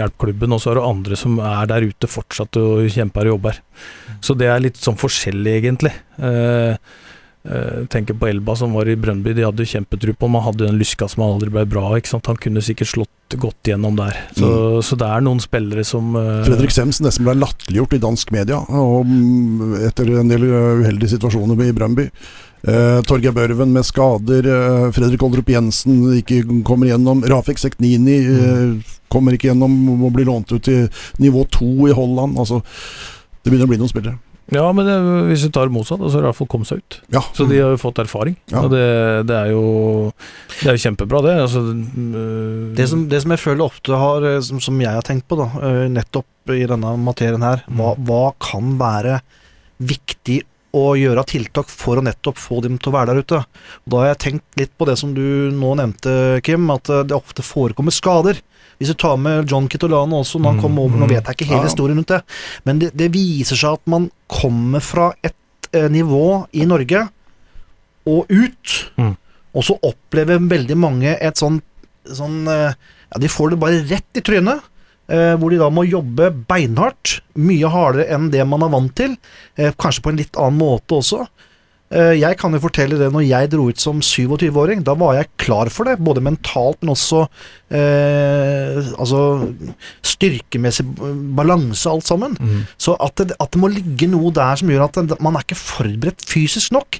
[0.00, 0.54] hjelpeklubben.
[0.54, 3.60] Og så er det andre som er der ute fortsatt og kjemper og jobber.
[4.20, 5.92] Så det er litt sånn forskjellig, egentlig.
[6.18, 6.76] Eh,
[7.46, 10.38] eh, tenker på Elba som var i Brønnby, de hadde kjempetro på ham.
[10.40, 11.88] Han hadde jo en lyska som aldri ble bra.
[11.94, 14.18] Han kunne sikkert slått godt gjennom der.
[14.36, 14.48] Så,
[14.86, 18.60] så det er noen spillere som uh, Fredrik Sems nesten ble latterliggjort i dansk media
[18.62, 22.06] og, mm, etter en del uh, uheldige situasjoner i Brøndby.
[22.66, 28.94] Eh, Torgeir Børven med skader, Uh, Fredrik Oldrup Jensen ikke kommer gjennom, Rafik Seknini uh,
[29.12, 30.88] kommer ikke gjennom, må bli lånt ut til
[31.22, 32.38] nivå to i Holland.
[32.38, 32.62] Altså,
[33.42, 34.18] det begynner å bli noen spillere.
[34.54, 34.94] Ja, men det,
[35.26, 36.98] hvis du tar motsatt, så har de iallfall kommet seg ut.
[37.10, 38.36] Ja, Så de har jo fått erfaring.
[38.52, 38.62] Ja.
[38.62, 38.82] Og det,
[39.26, 39.62] det, er jo,
[40.60, 41.34] det er jo kjempebra, det.
[41.48, 45.06] Altså, øh, Det som, det som jeg føler ofte har, eh, som, som jeg har
[45.06, 49.18] tenkt på, da, eh, nettopp i denne materien her, hva, hva kan være
[49.82, 50.44] viktig
[50.76, 53.38] å gjøre tiltak for å nettopp få dem til å være der ute?
[53.86, 55.22] Og da har jeg tenkt litt på det som du
[55.56, 56.16] nå nevnte,
[56.46, 58.40] Kim, at eh, det ofte forekommer skader.
[58.76, 61.12] Hvis du tar med John Kitolano også, når han Mm, kom over Nå mm.
[61.14, 61.68] vet jeg ikke hele Ja.
[61.70, 62.22] historien rundt det,
[62.68, 65.34] men det, det viser seg at man kommer fra et
[65.72, 67.06] eh, nivå i Norge
[68.06, 69.16] og ut, Mm.
[69.56, 71.62] og så opplever veldig mange et sånn,
[72.04, 72.74] sånn eh,
[73.06, 74.60] Ja, de får det bare rett i trynet.
[75.06, 77.20] Eh, hvor de da må jobbe beinhardt.
[77.38, 79.16] Mye hardere enn det man er vant til.
[79.56, 81.26] Eh, kanskje på en litt annen måte også.
[81.94, 84.82] Eh, jeg kan jo fortelle det når jeg dro ut som 27-åring.
[84.86, 87.22] Da var jeg klar for det, både mentalt, men også
[87.70, 89.20] eh, altså
[90.02, 90.86] styrkemessig
[91.38, 92.34] balanse, alt sammen.
[92.40, 92.64] mm.
[92.82, 95.60] Så at det, at det må ligge noe der som gjør at man er ikke
[95.60, 96.98] forberedt fysisk nok.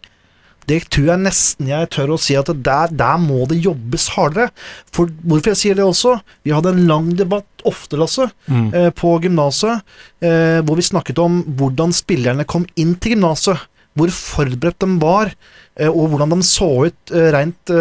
[0.66, 4.48] Det tror jeg nesten jeg tør å si at der, der må det jobbes hardere.
[4.94, 6.16] For hvorfor jeg sier det også?
[6.42, 8.74] Vi hadde en lang debatt, ofte, Lasse, Mm.
[8.74, 9.82] eh, på gymnaset,
[10.22, 13.58] eh, hvor vi snakket om hvordan spillerne kom inn til gymnaset.
[13.96, 15.30] Hvor forberedt de var,
[15.78, 17.72] eh, og hvordan de så ut rent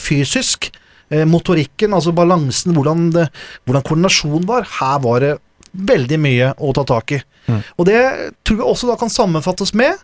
[0.00, 0.70] fysisk.
[1.10, 3.24] Motorikken, altså balansen, hvordan, det,
[3.66, 4.62] hvordan koordinasjonen var.
[4.78, 5.32] Her var det
[5.74, 7.18] veldig mye å ta tak i.
[7.48, 7.62] Mm.
[7.78, 8.02] Og det
[8.46, 9.98] tror jeg også da kan sammenfattes med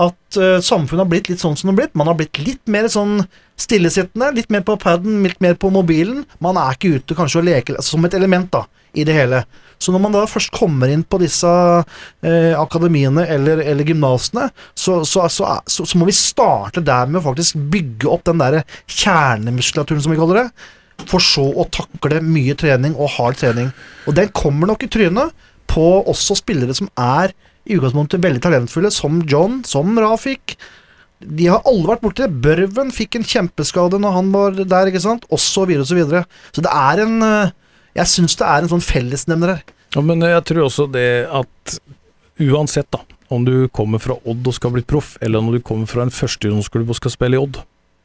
[0.00, 1.98] at uh, samfunnet har blitt litt sånn som det har blitt.
[1.98, 3.20] Man har blitt litt mer sånn
[3.60, 6.24] stillesittende, litt mer på paden, litt mer på mobilen.
[6.42, 8.64] Man er ikke ute kanskje og leker altså, som et element da,
[8.98, 9.44] i det hele.
[9.78, 15.00] Så når man da først kommer inn på disse eh, akademiene eller, eller gymnasene, så,
[15.06, 20.02] så, så, så må vi starte der med å faktisk bygge opp den der kjernemuskulaturen,
[20.02, 20.46] som vi kaller det.
[21.10, 23.72] For så å takle mye trening og hard trening.
[24.08, 25.34] Og den kommer nok i trynet
[25.70, 27.34] på også spillere som er
[27.66, 30.56] i utgangspunktet veldig talentfulle, som John, som Rafik.
[31.24, 32.40] De har alle vært borti det.
[32.44, 35.96] Børven fikk en kjempeskade når han var der, ikke sant, og så videre og så
[35.96, 36.24] videre.
[36.52, 37.52] Så det er en eh,
[37.96, 39.62] Jeg syns det er en sånn fellesnevner her.
[39.94, 41.76] Ja, men jeg tror også det at
[42.42, 43.00] uansett, da,
[43.30, 46.10] om du kommer fra Odd og skal bli proff, eller om du kommer fra en
[46.12, 47.60] førstejonsklubb og skal spille i Odd,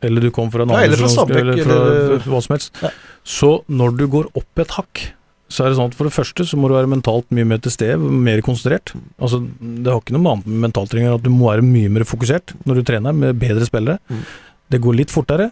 [0.06, 2.72] eller du kommer fra en Ja, eller fra Stabæk, eller fra eller- hva som helst,
[2.84, 2.92] Ja.
[3.26, 5.02] så når du går opp et hakk
[5.50, 7.62] så er det sånn at For det første så må du være mentalt mye mer
[7.64, 8.94] til stede, mer konsentrert.
[9.18, 12.54] Altså, Det har ikke noe annet med mentaltrening at du må være mye mer fokusert
[12.70, 13.98] når du trener med bedre spillere.
[14.10, 14.24] Mm.
[14.70, 15.50] Det går litt fortere.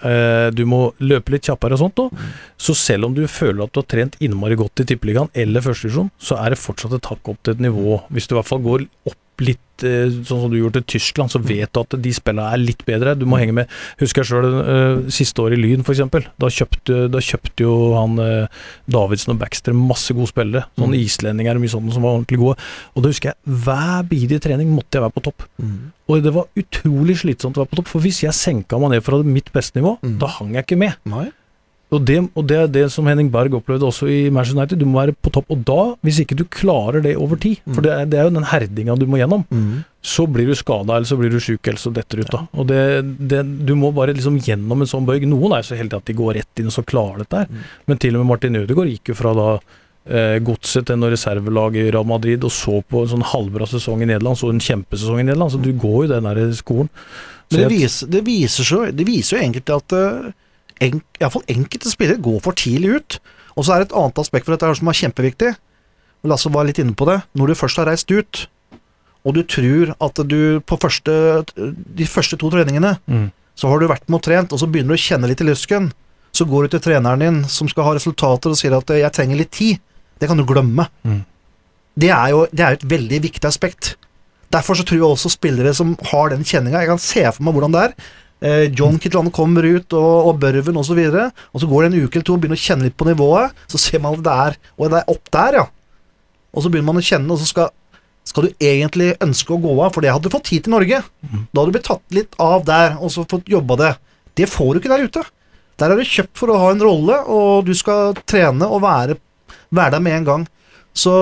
[0.00, 2.12] Eh, du må løpe litt kjappere og sånt òg.
[2.12, 2.36] Mm.
[2.60, 6.12] Så selv om du føler at du har trent innmari godt i tippeligaen eller førstedivisjon,
[6.20, 8.64] så er det fortsatt et hakk opp til et nivå Hvis du i hvert fall
[8.64, 12.10] går opp litt, eh, sånn som du gjorde til Tyskland, så vet du at de
[12.12, 13.14] spillene er litt bedre.
[13.18, 13.68] Du må henge med.
[13.98, 16.02] Husker jeg sjøl siste år i Lyn, f.eks.
[16.38, 18.46] Da, kjøpte- da kjøpte jo han uh,
[18.90, 20.66] Davidsen og Baxter masse gode spillere.
[20.78, 21.04] Sånne Mm.
[21.06, 22.58] islendinger og mye sånne som var ordentlig gode.
[22.94, 25.42] Og da husker jeg hver bidige trening måtte jeg være på topp.
[26.10, 29.02] Og det var utrolig slitsomt å være på topp, for hvis jeg senka meg ned
[29.06, 30.18] fra mitt beste nivå, Mm.
[30.18, 30.96] da hang jeg ikke med.
[31.06, 31.30] Nei.
[31.90, 34.78] Og det, og det er det som Henning Berg opplevde også i Manchester United.
[34.78, 35.48] Du må være på topp.
[35.50, 37.82] Og da, hvis ikke du klarer det over tid, for Mm.
[37.82, 39.84] det er, det er jo den herdinga du må gjennom, Mm.
[40.02, 42.30] så blir du skada, eller så blir du sjuk, eller så detter du ut.
[42.30, 42.46] da.
[42.54, 45.26] Og det, det, Du må bare liksom gjennom en sånn bøyg.
[45.26, 47.46] Noen er jo så heldige at de går rett inn og så klarer dette her.
[47.50, 47.64] Mm.
[47.88, 49.48] Men til og med Martin Ødegaard gikk jo fra da
[50.10, 54.00] eh, godset til noe reservelag i Real Madrid og så på en sånn halvbra sesong
[54.02, 55.52] i Nederland, så en kjempesesong i Nederland.
[55.52, 56.88] Så du går jo den der skolen.
[57.50, 60.30] Så Men det viser, det, viser så, det viser jo egentlig at uh,
[60.80, 63.18] en, i hvert fall enkelte spillere går for tidlig ut.
[63.56, 65.50] Og så er det et annet aspekt for dette som er kjempeviktig.
[66.28, 67.20] Lasse var litt inne på det.
[67.36, 68.46] Når du først har reist ut,
[69.24, 73.30] og du tror at du på første, de første to treningene Mm.
[73.54, 75.44] så har du vært med og trent, og så begynner du å kjenne litt i
[75.44, 75.92] lysken.
[76.32, 79.36] så går du til treneren din som skal ha resultater og sier at 'jeg trenger
[79.36, 79.80] litt tid',
[80.20, 80.86] det kan du glemme.
[81.04, 81.24] Mm.
[81.98, 83.96] Det er jo det er et veldig viktig aspekt.
[84.52, 87.54] Derfor så tror jeg også spillere som har den kjenninga Jeg kan se for meg
[87.54, 87.94] hvordan det er.
[88.40, 91.90] Eh, John Kitlan kommer ut, og, og Børven osv., og, så og så går det
[91.90, 93.56] en uke eller to og begynner å kjenne litt på nivået.
[93.68, 95.66] Så ser man at det er Og det er opp der, ja.
[96.50, 97.68] Og så begynner man å kjenne, og så skal,
[98.26, 101.02] skal du egentlig ønske å gå av, for det hadde du fått tid til Norge.
[101.20, 103.92] Da hadde du blitt tatt litt av der, og så fått jobba det.
[104.40, 105.26] Det får du ikke der ute.
[105.80, 109.16] Der er du kjøpt for å ha en rolle, og du skal trene og være,
[109.70, 110.48] være der med en gang.
[110.92, 111.12] Så,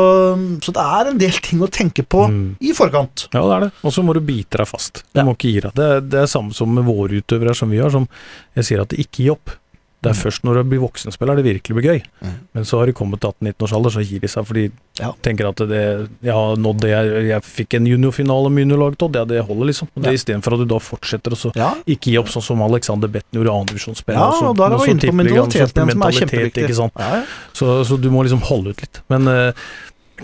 [0.64, 2.56] så det er en del ting å tenke på Mm.
[2.60, 3.26] i forkant.
[3.34, 3.70] Ja, det er det.
[3.84, 5.02] Og så må du bite deg fast.
[5.12, 5.24] Du Ja.
[5.24, 5.74] må ikke gi deg.
[5.74, 8.08] Det, det er samme som med våre utøvere som vi har, som
[8.56, 9.50] jeg sier at det ikke gir opp.
[10.08, 12.00] Det er først når du blir voksenspiller det virkelig blir gøy.
[12.24, 12.34] Mm.
[12.56, 15.12] Men så har de kommet til 18-19 års alder, så gir de seg Ja.
[15.12, 19.02] de tenker at det, jeg har nådd det jeg, jeg fikk en juniorfinale med juniorlaget,
[19.06, 19.88] og det, det holder, liksom.
[19.94, 20.16] Og Det Ja.
[20.18, 23.52] Istedenfor at du da fortsetter så Ja, ikke gi opp, sånn som Alexander Betten gjorde,
[23.54, 24.18] andredivisjonsspiller.
[24.18, 26.68] ja og da er vi inne på mentaliteten som er kjempeviktig.
[26.68, 27.22] Ja, ja.
[27.52, 29.02] Så, så du må liksom holde ut litt.
[29.08, 29.52] Men eh,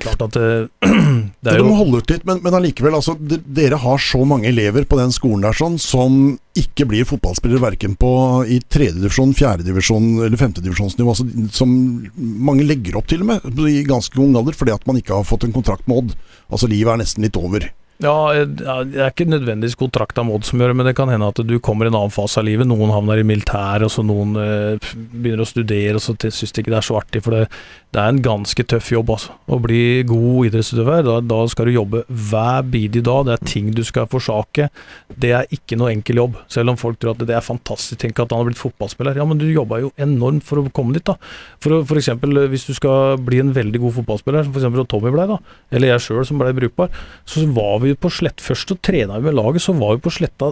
[0.03, 0.67] klart at eh,
[1.45, 4.87] det er jo holde ut litt, men, men allikevel, altså, dere har så mange elever
[4.89, 8.11] på den skolen der sånn, som ikke blir fotballspillere verken på
[8.47, 11.15] i tredjedivisjon, fjerdedivisjon eller femtedivisjonsnivå.
[11.15, 11.73] Altså, som
[12.15, 15.27] mange legger opp til og med i ganske ung alder fordi at man ikke har
[15.29, 16.21] fått en kontrakt med Odd.
[16.53, 17.67] Altså livet er nesten litt over.
[18.03, 21.11] Ja, eh, det er ikke nødvendigvis kontrakt av Odd som gjør det, men det kan
[21.13, 22.67] hende at du kommer i en annen fase av livet.
[22.67, 26.65] Noen havner i militæret, og så noen eh, begynner å studere, og så syns de
[26.65, 27.23] ikke det er så artig.
[27.25, 27.47] For det,
[27.95, 29.37] det er en ganske tøff jobb, altså.
[29.47, 33.29] Å bli god idrettsutøver, da, da skal du jobbe hver bidige dag.
[33.29, 34.67] Det er ting du skal forsake.
[35.15, 36.41] Det er ikke noe enkel jobb.
[36.51, 38.01] Selv om folk tror at det er fantastisk.
[38.03, 39.15] Tenk at han har blitt fotballspiller.
[39.21, 41.15] Ja, men du jobba jo enormt for å komme dit, da.
[41.63, 44.91] For, for eksempel eh, hvis du skal bli en veldig god fotballspiller, som for eksempel
[44.91, 45.39] Tommy ble, da.
[45.71, 46.91] Eller jeg sjøl som ble brukbar.
[47.31, 50.51] Så var vi på slett først og trena med laget, så var vi på sletta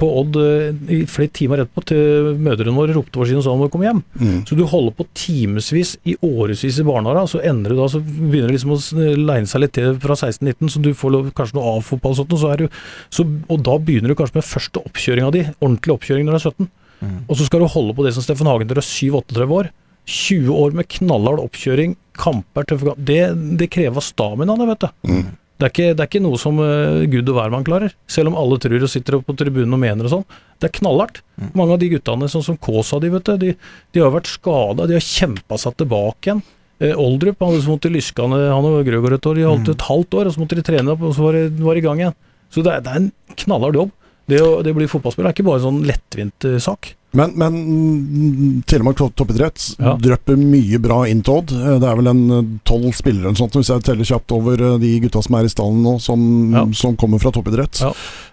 [0.00, 3.54] på Odd eh, i flere timer etterpå til mødrene våre ropte på siden og sa
[3.54, 4.02] om å komme hjem.
[4.20, 4.40] Mm.
[4.48, 8.52] Så du holder på timevis i årevis i barnehagen, så ender du da, så begynner
[8.52, 8.80] det liksom å
[9.18, 12.36] leine seg litt til fra 16-19, så du får lov, kanskje noe A-fotball og sånt,
[12.36, 12.78] og, så er du,
[13.10, 16.46] så, og da begynner du kanskje med første oppkjøringa di, ordentlig oppkjøring når du er
[16.52, 16.70] 17.
[17.00, 17.18] Mm.
[17.26, 19.70] Og så skal du holde på det som Steffen Hagen til du er 7-38 år.
[20.10, 23.06] 20 år med knallhard oppkjøring, kamper, tøffe kamper.
[23.10, 23.20] Det,
[23.60, 24.90] det krever stamina, det, vet du.
[25.10, 25.28] Mm.
[25.60, 28.38] Det er, ikke, det er ikke noe som uh, Gud og hvermann klarer, selv om
[28.40, 30.38] alle tror og sitter på tribunen og mener og sånn.
[30.56, 31.20] Det er knallhardt.
[31.36, 31.50] Mm.
[31.60, 33.50] Mange av de guttene, sånn som Kaasa, de, vet du, de,
[33.92, 36.40] de har vært skada, de har kjempa seg tilbake igjen.
[36.80, 39.74] Eh, Oldrup hadde så vondt i lyskene, han og Grøgaard et år, de holdt Mm.
[39.74, 41.80] et halvt år, og så måtte de trene opp, og så var det, var i
[41.84, 42.14] gang igjen.
[42.50, 43.90] Så det er, det er en knallhard jobb.
[44.30, 46.94] Det å, det å bli fotballspiller er ikke bare en sånn lettvint eh, sak.
[47.12, 49.96] Men, men mm, Telemark toppidrett Ja.
[49.98, 51.50] drypper mye bra inn til Odd.
[51.52, 54.92] Eh, Det er vel en tolv spillere eller sånt, hvis jeg teller kjapt over de
[55.02, 56.20] gutta som er i stallen nå, som,
[56.54, 56.64] Ja.
[56.72, 57.80] som kommer fra toppidrett.
[57.82, 57.90] Ja.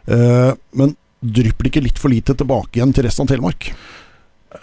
[0.08, 0.96] Eh, men
[1.26, 3.72] drypper det ikke litt for lite tilbake igjen til resten av Telemark?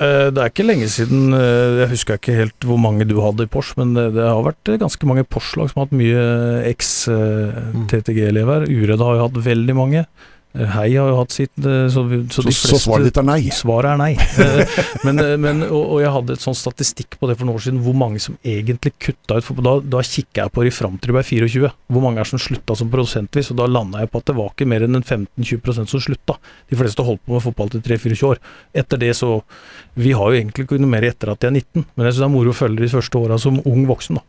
[0.01, 3.45] Eh, Det er ikke lenge siden eh, Jeg husker ikke helt hvor mange du hadde
[3.45, 6.23] i Porsche, men det, det har vært eh, ganske mange Porsche-lag som har hatt mye
[6.65, 6.71] Mm.
[6.73, 8.65] eks-TTG-elever.
[8.71, 10.05] Uredd har jo hatt veldig mange.
[10.55, 13.41] Eh, Hei har jo hatt sitt, eh, så, så Så, så svaret ditt er nei.
[13.55, 14.13] Svaret er nei.
[14.15, 14.77] Eh,
[15.07, 17.81] men, men, og, og jeg hadde et sånn statistikk på det for noen år siden,
[17.83, 19.47] hvor mange som egentlig kutta ut.
[19.47, 21.73] For da, da kikka jeg på det fram til de ble 24.
[21.95, 23.51] Hvor mange er som slutta som prosentvis?
[23.51, 26.39] Og da landa jeg på at det var ikke mer enn 15-20% som slutta.
[26.71, 28.43] De fleste holdt på med fotball til 3-24 år.
[28.85, 29.33] Etter det så
[29.99, 32.23] Vi har jo egentlig ikke noe mer etter at de er 19, men jeg syns
[32.23, 34.27] det er moro å følge de første åra som ung voksen, da.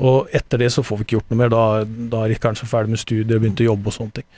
[0.00, 1.52] Og etter det så får vi ikke gjort noe mer.
[1.52, 4.28] Da, da er kanskje ferdig med studier og begynt å jobbe og sånne ting.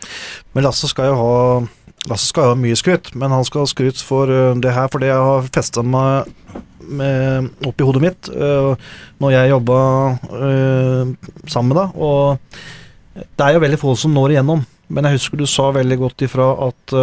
[0.56, 1.36] Men Lasse skal jo ha
[2.10, 5.02] Lasse skal ha mye skryt, men han skal ha skryt for uh, det her, for
[5.02, 6.32] det jeg har festa meg
[6.82, 8.72] med, opp i hodet mitt uh,
[9.22, 9.76] når jeg jobba
[10.32, 11.12] uh,
[11.46, 12.00] sammen med deg.
[12.02, 16.00] Og det er jo veldig få som når igjennom, men jeg husker du sa veldig
[16.00, 16.94] godt ifra at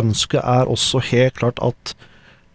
[0.00, 1.94] ønsket er også helt klart at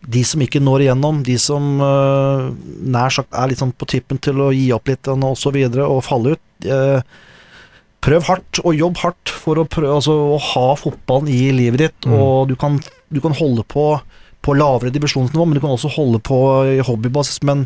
[0.10, 2.50] de som ikke når igjennom, de som uh,
[2.82, 5.86] nær sagt er litt sånn på tippen til å gi opp litt og så videre
[5.86, 7.02] og falle ut uh,
[8.00, 12.06] Prøv hardt, og jobb hardt for å, prøve, altså, å ha fotballen i livet ditt.
[12.08, 12.14] Mm.
[12.16, 12.78] Og du kan,
[13.12, 13.90] du kan holde på
[14.40, 16.38] på lavere divisjonsnivå, men du kan også holde på
[16.72, 17.42] i hobbybasis.
[17.44, 17.66] Men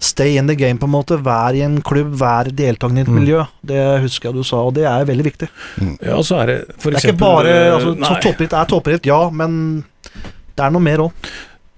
[0.00, 1.18] stay in the game, på en måte.
[1.20, 3.18] Vær i en klubb, vær deltakende i et Mm.
[3.20, 3.44] miljø.
[3.60, 5.48] Det husker jeg du sa, og det er veldig viktig.
[6.00, 8.20] Ja, så er det for Det er ikke bare eh, altså.
[8.22, 9.84] Toppidrett er toppidrett, ja, men
[10.56, 11.12] det er noe mer òg.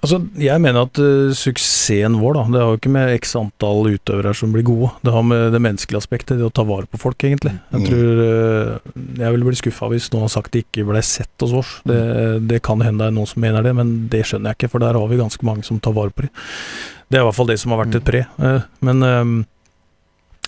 [0.01, 3.90] Altså, jeg mener at uh, suksessen vår, da, det har jo ikke med x antall
[3.92, 4.88] utøvere som blir gode.
[5.05, 7.53] Det har med det menneskelige aspektet, det å ta vare på folk, egentlig.
[7.72, 7.86] Jeg Mm.
[7.90, 8.78] tror uh,
[9.20, 11.74] Jeg ville bli skuffa hvis noen har sagt det ikke ble sett hos oss.
[11.84, 12.01] Det,
[12.48, 14.78] det kan hende det er noen som mener det, men det skjønner jeg ikke, for
[14.86, 16.32] der har vi ganske mange som tar vare på dem.
[17.11, 18.24] Det er i hvert fall det som har vært et pre.
[18.40, 19.05] Uh, Men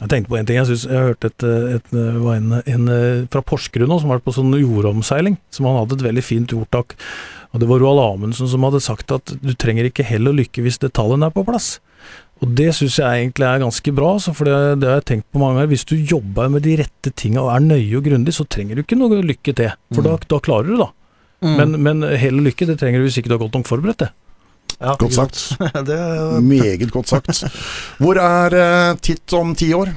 [0.01, 0.57] Jeg tenkte på en ting.
[0.57, 1.45] Jeg, synes, jeg hørte et,
[1.76, 2.90] et, det var en, en
[3.30, 5.36] fra Porsgrunn nå, som var på sånn jordomseiling.
[5.53, 6.97] Som han hadde et veldig fint ordtak.
[7.53, 10.64] Og Det var Roald Amundsen som hadde sagt at du trenger ikke hell og lykke
[10.64, 11.76] hvis detaljene er på plass.
[12.43, 15.43] Og Det syns jeg egentlig er ganske bra, for det, det, har jeg tenkt på
[15.43, 15.70] mange ganger.
[15.70, 18.82] Hvis du jobber med de rette tinga og er nøye og grundig, så trenger du
[18.82, 19.76] ikke noe lykke til.
[19.93, 20.09] For mm.
[20.09, 20.90] da, da, klarer du det, da.
[21.43, 21.55] Mm.
[21.59, 24.03] Men, men hell og lykke det trenger du hvis ikke du har godt nok forberedt.
[24.03, 24.11] det.
[24.83, 25.43] Ja, godt sagt.
[25.89, 26.41] det er...
[26.43, 27.45] Meget godt sagt.
[28.03, 29.93] Hvor er uh, Titt om ti år?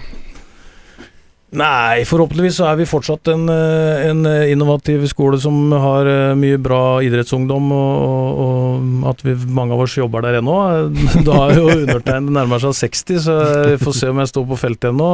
[1.56, 6.58] Nei, forhåpentligvis så er vi fortsatt en, eh, en innovativ skole som har eh, mye
[6.60, 10.58] bra idrettsungdom, og, og, og at vi, mange av oss jobber der ennå.
[11.28, 13.38] Da er jo undertegnet nærmer seg 60, så
[13.70, 15.10] vi får se om jeg står på feltet ennå.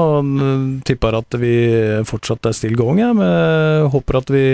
[0.88, 1.53] Tipper at vi
[2.09, 3.19] fortsatt er still going, jeg.
[3.22, 4.45] Men håper at vi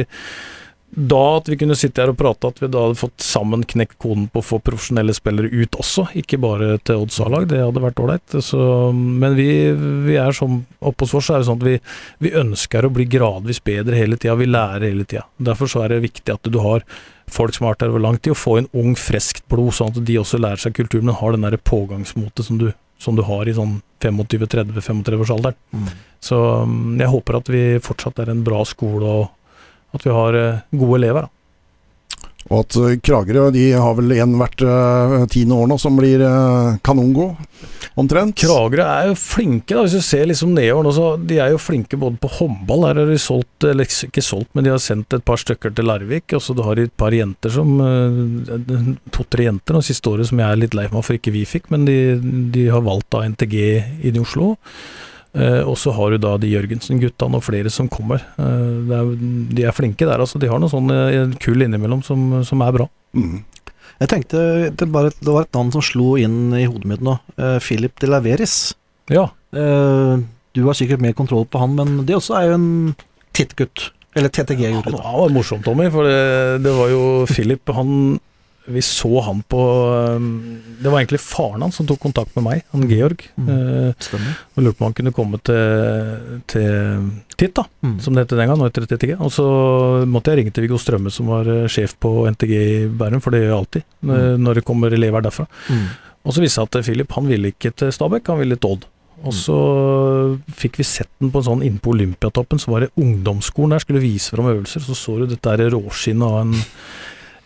[0.90, 3.98] da at vi kunne sitte her og prate, at vi da hadde fått sammen knekt
[4.02, 7.84] koden på å få profesjonelle spillere ut også, ikke bare til Odds A-lag, det hadde
[7.84, 8.38] vært ålreit.
[8.96, 9.50] Men vi,
[10.08, 11.76] vi, er sånn oppe hos oss er det sånn at vi,
[12.24, 15.28] vi ønsker å bli gradvis bedre hele tida, vi lærer hele tida.
[15.38, 16.88] Derfor så er det viktig at du har
[17.28, 19.92] folk som har vært her over lang tid, og få inn ung, friskt blod, sånn
[19.92, 23.26] at de også lærer seg kulturen, men har den derre pågangsmotet som du, som du
[23.28, 25.58] har i sånn 25-30-35-årsalderen.
[25.76, 25.90] Mm.
[26.24, 26.38] Så
[26.98, 29.34] jeg håper at vi fortsatt er en bra skole og
[29.98, 31.28] at vi har eh, gode elever.
[31.28, 31.34] da.
[32.48, 36.22] Og at eh, Kragerø de har vel en hvert uh, tiende år nå som blir
[36.24, 37.36] uh, kanongod,
[38.00, 38.38] omtrent?
[38.40, 41.62] Kragerø er jo flinke, da, hvis du ser liksom nedover nå, så de er jo
[41.62, 42.86] flinke både på håndball.
[42.88, 45.90] Her har de solgt, eller ikke solgt, men de har sendt et par stykker til
[45.90, 46.38] Larvik.
[46.38, 50.40] Og så har de et par jenter som uh, To-tre jenter det siste året som
[50.40, 51.98] jeg er litt lei meg for ikke vi fikk, men de,
[52.54, 53.58] de har valgt da NTG
[54.08, 54.54] inn i Oslo.
[55.38, 58.24] Eh, og så har du da de Jørgensen-guttene og flere som kommer.
[58.42, 59.12] Eh, er,
[59.54, 60.42] de er flinke der, altså.
[60.42, 62.88] De har noe sånn eh, kull innimellom som, som er bra.
[63.18, 63.44] Mm.
[63.98, 64.40] Jeg tenkte
[64.78, 67.16] det, bare, det, var et navn som slo inn i hodet mitt nå.
[67.66, 68.76] Philip de Laveris.
[69.10, 69.24] Ja.
[69.50, 72.68] Du har sikkert mer kontroll på han, men det også er jo en
[73.34, 73.88] tittgutt.
[74.18, 74.86] Eller TTG-gutt.
[74.86, 75.90] Ja, det var morsomt, Tommy.
[75.94, 78.20] For det, det var jo Philip Han
[78.68, 79.62] vi så han på
[80.18, 83.24] um, Det var egentlig faren hans som tok kontakt med meg, han Georg.
[83.40, 83.52] Mm.
[83.54, 84.08] Eh,
[84.56, 87.08] og lurte på om han kunne komme til, til
[87.38, 87.96] Titt, da, mm.
[88.02, 88.60] som det het den gangen.
[88.60, 89.16] Nå heter det TTG.
[89.22, 89.48] Og så
[90.10, 93.34] måtte jeg ringe til Viggo Strømme, som var eh, sjef på NTG i Bærum, for
[93.34, 94.44] det gjør jeg alltid mm.
[94.44, 95.48] når det kommer elever derfra.
[95.70, 95.88] Mm.
[96.28, 98.78] Og så viste det seg at Philip han ville ikke til Stabæk, han ville til
[98.78, 98.88] Odd.
[99.26, 99.38] Og mm.
[99.40, 99.60] så
[100.60, 103.82] fikk vi sett den på en sånn inne på Olympiatoppen, så var det ungdomsskolen der,
[103.82, 104.84] skulle vise fram øvelser.
[104.86, 106.54] Så så du dette råskinnet av en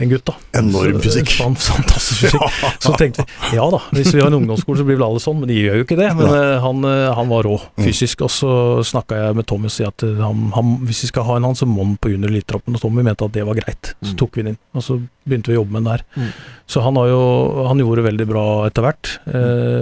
[0.05, 0.35] en gutt, da.
[0.59, 1.31] Enorm fysikk.
[1.35, 2.41] Så, fantastisk fysikk.
[2.41, 2.71] Ja.
[2.85, 5.39] Så tenkte vi ja da, hvis vi har en ungdomsskole så blir vel alle sånn,
[5.41, 6.09] men de gjør jo ikke det.
[6.17, 7.83] Men uh, han, uh, han, var rå mm.
[7.85, 8.25] fysisk.
[8.25, 8.51] Og så
[8.87, 11.49] snakka jeg med Tommy og sa at uh, han, han, hvis vi skal ha en
[11.49, 12.77] han, så må han på junior elitetroppen.
[12.77, 13.93] Og Tommy mente at det var greit.
[14.01, 14.17] Så mm.
[14.21, 14.61] tok vi den inn.
[14.77, 14.97] Og så
[15.27, 16.05] begynte vi å jobbe med den der.
[16.17, 16.31] Mm.
[16.71, 17.21] Så han, jo,
[17.67, 19.09] han gjorde veldig bra etter hvert,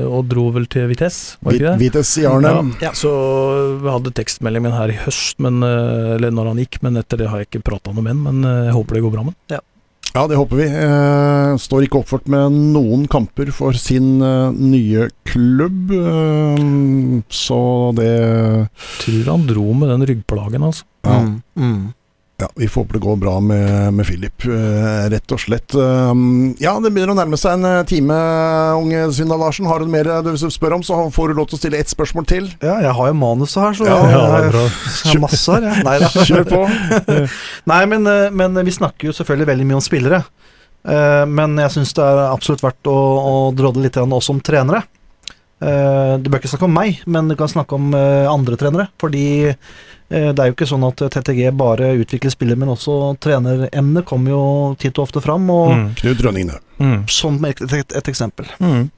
[0.10, 1.74] og dro vel til Vitesse, var ikke det?
[1.84, 2.72] Vitesse i Arnhem.
[2.82, 3.12] Ja, ja, så
[3.78, 7.30] vi hadde tekstmeldingen med her i høst, men, eller når han gikk, men etter det
[7.30, 8.26] har jeg ikke prata noe med han.
[8.26, 9.60] Men jeg håper det går bra med han.
[9.60, 9.62] Ja.
[10.16, 10.66] Ja, det håper vi.
[10.66, 16.64] Eh, står ikke oppført med noen kamper for sin eh, nye klubb, eh,
[17.30, 17.62] så
[17.98, 18.10] det
[19.04, 20.88] Tror han dro med den ryggplagen, altså.
[21.06, 21.20] Ja.
[21.22, 21.82] Mm, mm.
[22.40, 25.76] Ja, Vi får håpe det går bra med, med Philip, uh, rett og slett.
[25.76, 28.16] Um, ja, det begynner å nærme seg en uh, time,
[28.80, 29.68] unge Synda Larsen.
[29.68, 31.92] Har du mer du vil spørre om, så får du lov til å stille ett
[31.92, 32.48] spørsmål til.
[32.64, 34.70] Ja, jeg har jo manuset her, så ja, jeg, jeg,
[35.04, 35.84] jeg har masse her.
[35.90, 36.12] Nei da.
[36.30, 36.62] Kjør på.
[37.74, 40.24] Nei, men, men, vi snakker jo selvfølgelig veldig mye om spillere.
[41.28, 44.86] Men jeg syns det er absolutt verdt å, å drodle litt også om trenere.
[45.60, 48.86] Du bør ikke snakke om meg, men du kan snakke om andre trenere.
[49.02, 49.26] Fordi
[50.10, 54.34] Eh, det er jo ikke sånn at TTG bare utvikler spillere, men også treneremner kommer
[54.34, 54.42] jo
[54.82, 55.46] titt og ofte fram.
[55.54, 55.86] Og mm.
[56.02, 56.60] Knut Rønningene.
[56.82, 57.00] Mm.
[57.12, 58.50] Som et, et, et eksempel.
[58.58, 58.90] Mm.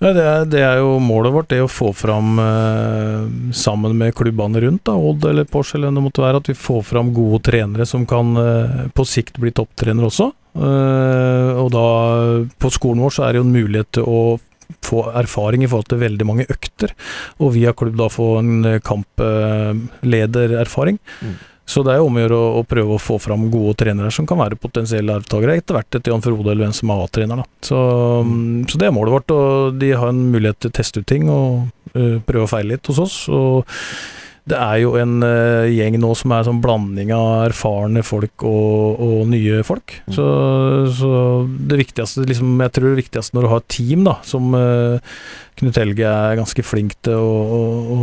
[0.00, 4.14] Ja, det, er, det, er, jo målet vårt, det å få fram eh, sammen med
[4.16, 7.42] klubbene rundt, da, Odd eller Porsche eller det måtte være, at vi får fram gode
[7.50, 10.30] trenere som kan eh, på sikt bli topptrenere også.
[10.56, 11.84] Eh, og da,
[12.56, 14.22] på skolen vår så er det jo en mulighet til å
[14.84, 16.94] få erfaring i forhold til veldig mange økter,
[17.38, 21.00] og via klubb da få en eh, kampledererfaring.
[21.20, 21.38] Mm.
[21.70, 24.40] Så det er om å gjøre å, prøve å få fram gode trenere som kan
[24.40, 27.42] være potensielle arvtakere etter hvert etter Jan Frode eller hvem som er A-trener.
[27.62, 27.78] Så,
[28.26, 28.64] mm.
[28.66, 31.30] så, det er målet vårt, og de har en mulighet til å teste ut ting
[31.30, 33.20] og uh, prøve å feile litt hos oss.
[33.30, 33.70] og
[34.50, 39.00] det er jo en uh, gjeng nå som er sånn blanding av erfarne folk og,
[39.02, 39.96] og nye folk.
[40.06, 40.14] Mm.
[40.16, 40.26] Så,
[40.98, 41.12] så,
[41.70, 45.20] det viktigste liksom, Jeg tror det viktigste når du har et team, da, som uh,
[45.60, 48.00] Knut Helge er ganske flink til å, å,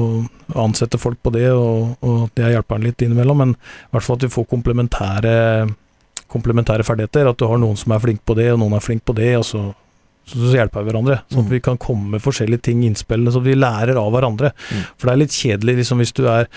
[0.54, 4.08] å ansette folk på det, og, og det hjelper han litt innimellom, men i hvert
[4.08, 5.36] fall at du får komplementære
[6.28, 7.30] komplementære ferdigheter.
[7.30, 9.32] At du har noen som er flink på det, og noen er flink på det,
[9.40, 9.62] og så
[10.28, 11.18] så, så hjelper vi hverandre.
[11.32, 11.54] Sånn at Mm.
[11.56, 14.52] vi kan komme med forskjellige ting, innspillene, så vi lærer av hverandre.
[14.70, 14.82] Mm.
[15.00, 16.48] For det er litt kjedelig liksom hvis du er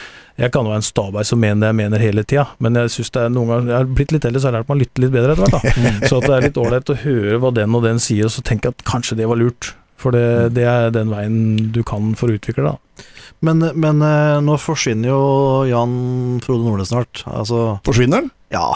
[0.40, 2.90] Jeg kan jo være en Stabæk som mener det jeg mener hele tida, men jeg
[2.94, 4.76] synes det er noen ganger Jeg har blitt litt eldre, så jeg har lært meg
[4.76, 5.74] å lytte litt bedre etter hvert.
[6.00, 6.06] da.
[6.08, 8.42] Så at det er litt ålreit å høre hva den og den sier, og så
[8.42, 9.74] tenke at kanskje det var lurt.
[10.00, 12.72] For det, det er den veien du kan for å utvikle det.
[12.72, 13.04] da.
[13.44, 15.20] Men, men eh, nå forsvinner jo
[15.68, 17.20] Jan Frode Nordnes snart.
[17.28, 18.30] Altså, Forsvinner han?
[18.52, 18.70] ja.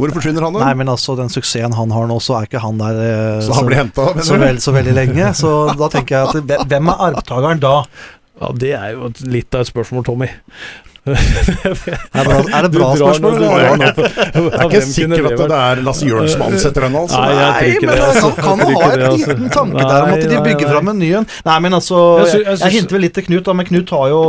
[0.00, 0.56] Hvor forsvinner han?
[0.56, 0.64] da?
[0.66, 3.56] Nei, men altså, den suksessen han har nå, så er ikke han der eh, så
[3.60, 5.32] han blir hentet, så, vel, så veldig lenge.
[5.38, 7.74] Så da tenker jeg at hvem er arvtakeren da?
[8.40, 10.30] Ja, Det er jo litt av et spørsmål, Tommy.
[11.10, 13.38] Er det bra, bra Du spørsmål?
[13.40, 17.20] Noe, på- er ikke sikker at det er Lasse Jørn som ansetter den, altså.
[17.24, 18.30] Nei, jeg tror men det, altså.
[18.36, 19.30] kan, kan Jeg ha en det, altså.
[19.32, 21.26] liten tanke der om at de bygger nei, fram en ny en.
[21.48, 23.94] Nei, men altså Jeg Jeg, jeg jeg, hinter vel litt til Knut, da, men Knut
[23.96, 24.22] har jo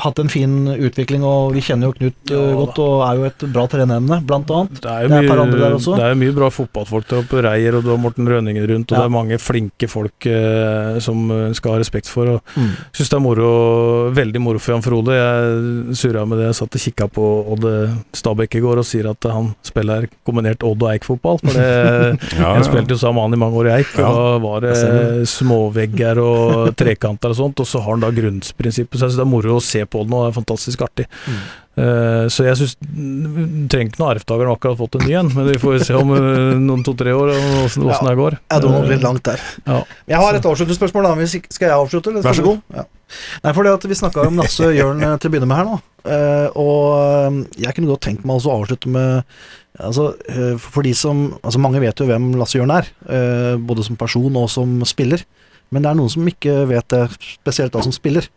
[0.00, 3.24] hatt en fin utvikling, og vi kjenner jo Knut øh, Ja, godt, og er jo
[3.28, 4.80] et bra treneremne, blant annet.
[4.80, 5.96] Det er jo Det er mye, der også.
[5.98, 7.42] det er mye bra fotballfolk der oppe.
[7.44, 9.02] Reier, og du har Morten Rønningen rundt, og Ja.
[9.02, 12.26] det er mange flinke folk eh, som eh, skal ha respekt for.
[12.38, 12.70] Og Mm.
[12.94, 13.46] Syns det er moro,
[14.14, 15.12] veldig moro for Jan Frode.
[15.14, 17.24] Jeg surra med det, jeg satt og kikka på
[17.54, 17.64] Odd
[18.14, 21.38] Stabæk i går og sier at han spiller kombinert Odd og Eik-fotball.
[21.42, 24.08] For det, Ja, jeg spilte jo sammen med han i mange år i Eik, Ja,
[24.08, 28.98] og da var det småvegger og trekanter og sånt, og så har han da grunnprinsippet.
[28.98, 31.06] Så jeg synes det er moro å se på den, og det er fantastisk artig.
[31.26, 31.44] Mm.
[31.74, 35.48] Uh, så jeg syns Trenger ikke noen arvtaker, har akkurat fått en ny en, men
[35.48, 37.96] vi får se om eh, noen to-tre år og åssen Ja.
[38.06, 38.36] det går.
[38.52, 39.42] Jeg dro nok litt langt der.
[39.66, 39.80] Ja.
[40.12, 41.14] Jeg har et avslutningsspørsmål, da.
[41.18, 42.12] Hvis ikke- Skal jeg avslutte?
[42.12, 42.62] Eller Vær så god.
[42.76, 42.84] Ja.
[43.42, 45.68] Nei, for det at vi snakka om Nasse Jørn eh, til å begynne med her
[45.72, 45.80] nå.
[46.04, 49.24] Uh, og eh, jeg kunne godt tenkt meg å avslutte med
[49.80, 53.86] Altså, uh, for de som Altså, mange vet jo hvem Lasse Jørn er, uh, både
[53.86, 55.24] som person og som spiller.
[55.74, 57.04] Men det er noen som ikke vet det,
[57.34, 58.30] spesielt da som spiller.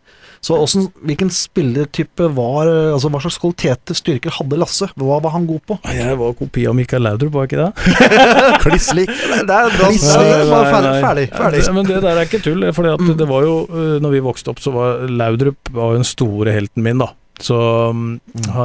[0.44, 4.86] Så også, hvilken spillertype var eh, Altså, hva slags kvaliteter, styrker hadde Lasse?
[4.94, 5.78] Hva var han god på?
[5.90, 7.96] Jeg var kopi av Mikael Laudrup, var jeg ikke det?
[8.66, 9.10] Kliss lik.
[9.10, 9.90] Det er bra.
[9.90, 11.64] Ferdig, ferdig, ferdig.
[11.74, 12.68] Men det der er ikke tull.
[12.76, 13.16] Fordi at Mm.
[13.18, 16.52] det var jo øh, Når vi vokste opp, så var Laudrup var jo den store
[16.54, 17.10] helten min, da.
[17.42, 17.58] Så
[17.94, 18.20] mm,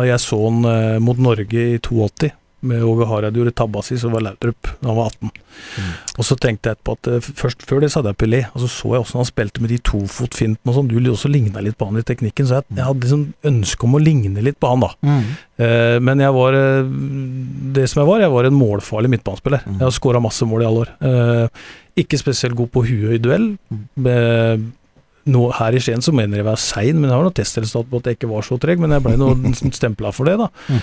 [0.06, 2.32] jeg så han øh, mot Norge i 82.
[2.64, 5.32] Med Åge Hareide gjorde tabba si, så var Laudrup da han var 18.
[5.78, 5.90] Mm.
[6.18, 8.64] Og så tenkte jeg etterpå at øh, først Før det så hadde jeg Pelé, og
[8.64, 10.92] så så jeg også han spilte med de tofotfintene og sånn.
[10.92, 13.98] Du også ligna litt på han i teknikken, så jeg, jeg hadde liksom ønske om
[13.98, 14.92] å ligne litt på han, da.
[15.06, 15.24] Mm.
[15.68, 16.94] Eh, men jeg var eh,
[17.78, 19.66] Det som jeg var, jeg var en målfarlig midtbanespiller.
[19.66, 19.80] Mm.
[19.80, 20.94] Jeg har skåra masse mål i alle år.
[21.10, 21.66] Eh,
[22.04, 23.52] ikke spesielt god på huet i duell.
[23.70, 24.08] Mm.
[24.10, 24.64] Eh,
[25.34, 27.88] nå, her i Skien så mener jeg jeg være sein, men jeg har noe testresultat
[27.92, 28.82] på at jeg ikke var så treg.
[28.82, 30.50] Men jeg ble stempla for det, da.
[30.68, 30.82] Mm.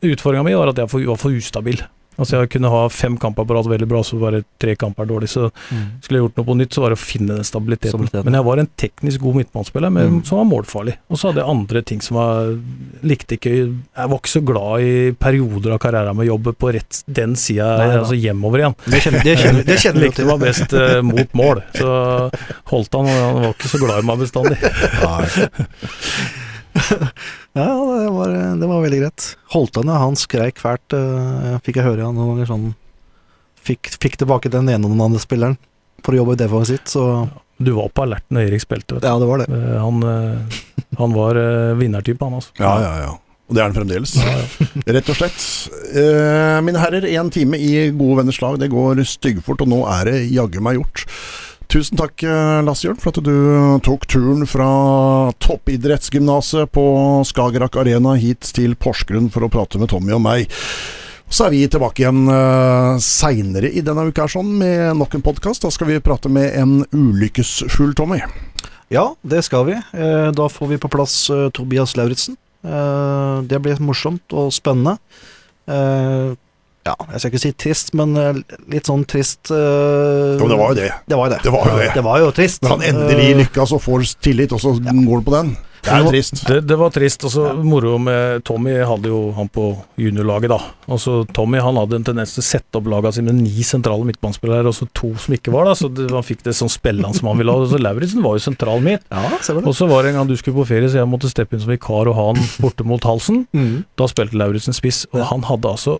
[0.00, 1.82] Utfordringa mi var at jeg var for- ustabil.
[2.16, 5.04] Altså Jeg kunne ha fem kamper på rad veldig bra, så var det tre kamper
[5.04, 5.26] dårlig.
[5.28, 5.98] Så Mm.
[6.00, 7.90] skulle jeg gjort noe på nytt, så var det å finne den stabiliteten.
[7.90, 8.24] Stabiliteten.
[8.24, 10.22] Men jeg var en teknisk god midtbanespiller Mm.
[10.24, 10.94] som var målfarlig.
[11.10, 12.60] Og så hadde jeg andre ting som jeg
[13.02, 16.72] Likte ikke Jeg var ikke så glad i perioder av karrieren med å jobbe på
[16.72, 17.96] rett den sida, Nei, nei.
[17.98, 18.74] altså hjemover igjen.
[18.86, 21.62] Det kjenner, det kjenner, det kjenner Likte meg best uh, mot mål.
[21.74, 22.30] Så
[22.70, 24.58] holdt han, og han var ikke så glad i meg bestandig.
[27.54, 29.28] Ja, det var, det var veldig greit.
[29.54, 32.66] Holtan, ja, han skreik fælt, eh, fikk jeg høre han noen ganger sånn
[33.64, 35.54] fikk, fikk tilbake den ene og den andre spilleren
[36.04, 37.04] for å jobbe defensivt, så
[37.62, 39.06] Du var på alerten når Erik spilte, vet du.
[39.06, 39.46] ja, det var det.
[39.54, 40.62] Eh, Han, eh,
[40.98, 42.50] han var uh, vinnertype, han altså.
[42.58, 43.12] Ja, ja, ja.
[43.48, 44.12] Og det er den fremdeles.
[44.96, 45.40] Rett og slett.
[45.94, 48.58] Eh, mine herrer, én time i gode venners lag.
[48.58, 51.04] Det går styggfort, og nå er det jaggu meg gjort.
[51.72, 54.66] Tusen takk, eh, Lasse Jørn, for at du tok turen fra
[55.42, 56.84] toppidrettsgymnaset på
[57.26, 60.52] Skagerrak Arena hit til Porsgrunn for å prate med Tommy og meg.
[61.34, 65.64] Så er vi tilbake igjen uh, seinere i denne uka sånn, med nok en podkast.
[65.64, 68.20] Da skal vi prate med en ulykkesfull Tommy.
[68.92, 69.74] Ja, det skal vi.
[69.96, 72.36] Eh, Da får vi på plass eh, Tobias Lauritzen.
[72.62, 74.98] Eh, Det blir morsomt og spennende.
[76.84, 80.72] Ja, jeg skal ikke si trist, men eh, litt sånn trist eh, Jo, det var
[80.74, 80.90] jo det.
[81.08, 81.42] Det var jo det.
[81.46, 81.92] Det var jo det.
[81.96, 82.62] Det var jo trist.
[82.66, 85.54] Når han endelig Eh, lykkes og får tillit, og så går det på den.
[85.84, 86.38] Det er jo trist.
[86.48, 87.24] Det, det var trist.
[87.28, 89.64] og så Moro med Tommy hadde jo han på
[90.00, 90.58] juniorlaget, da.
[90.88, 93.64] Og så Tommy han hadde en tendens til å sette opp laga sine med ni
[93.68, 96.72] sentrale midtbanespillere, og så to som ikke var da, så det, han fikk det sånn
[96.72, 97.66] spillende som han ville ha.
[97.68, 99.04] Så Lauritzen var jo sentral midt.
[99.12, 99.28] Ja.
[99.60, 101.64] Og så var det en gang du skulle på ferie, så jeg måtte steppe inn
[101.66, 103.44] som vikar og ha han borte mot halsen.
[103.56, 103.84] Mm.
[104.00, 105.28] Da spilte Lauritzen spiss, og Ja.
[105.34, 105.98] han hadde altså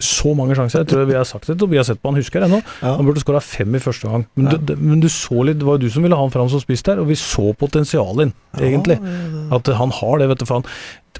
[0.00, 0.82] så mange sjanser.
[0.82, 2.60] Jeg tror vi har sagt det, og vi har sett på han, husker jeg ennå.
[2.80, 2.94] Ja.
[2.96, 4.26] Han burde skåra fem i første gang.
[4.34, 4.58] Men, Ja.
[4.58, 6.60] du, men du så litt, det var jo du som ville ha han fram som
[6.62, 8.96] spiss der, og vi så potensialet inn, egentlig.
[9.02, 10.46] Ja, At han har det, vet du.
[10.46, 10.64] faen.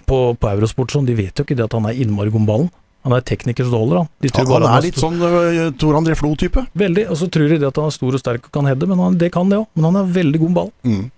[0.06, 2.48] på, på Eurosport sånn, de vet jo ikke det at han er innmari god med
[2.48, 2.70] ballen.
[3.04, 4.08] Han er tekniker så det holder, han.
[4.24, 6.62] De tror Han, bare han han er litt sånn uh, Tor André Flo-type.
[6.72, 7.04] Veldig.
[7.12, 8.98] Og så tror de det at han er stor og sterk og kan heade, men
[8.98, 9.66] han, det kan det òg.
[9.76, 10.72] Men han er veldig god med ball.
[10.88, 11.10] Mm.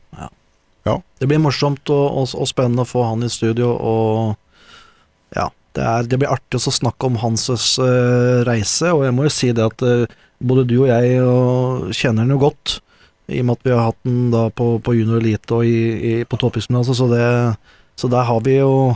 [1.19, 4.35] Det blir morsomt og, og, og spennende å få han i studio, og ja,
[5.77, 9.33] det, er, det blir artig å snakke om hans eh, reise, og jeg må jo
[9.37, 10.07] si det at eh,
[10.41, 12.79] både du og jeg og kjenner den jo godt,
[13.33, 15.79] i og med at vi har hatt den da på, på junior elite og i,
[15.99, 17.57] i, på toppgymnaset, så, det-
[17.99, 18.95] så der har vi jo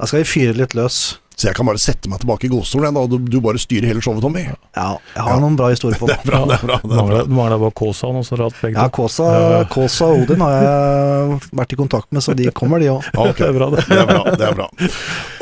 [0.00, 0.96] Der skal vi fyre litt løs.
[1.36, 4.02] Så jeg kan bare sette meg tilbake i godstolen, og du, du bare styrer hele
[4.04, 4.42] showet, Tommy.
[4.76, 5.38] Ja, jeg har Ja.
[5.40, 6.76] noen bra historier på Det er bra, det er bra.
[6.82, 7.22] Det er bra.
[7.26, 9.02] Du mangler bare Kåsa og så rart begge Ja, to.
[9.02, 9.62] Kåsa, Ja.
[9.72, 13.08] Kåsa og Odin har jeg vært i kontakt med, så de kommer, de òg.
[13.32, 13.46] Okay.
[13.46, 13.86] Det er bra, det.
[13.88, 14.22] Det er bra.
[14.36, 14.68] det er bra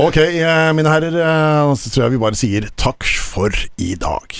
[0.07, 4.36] Ok, eh, mine herrer, eh, så tror jeg vi bare sier takk for i dag.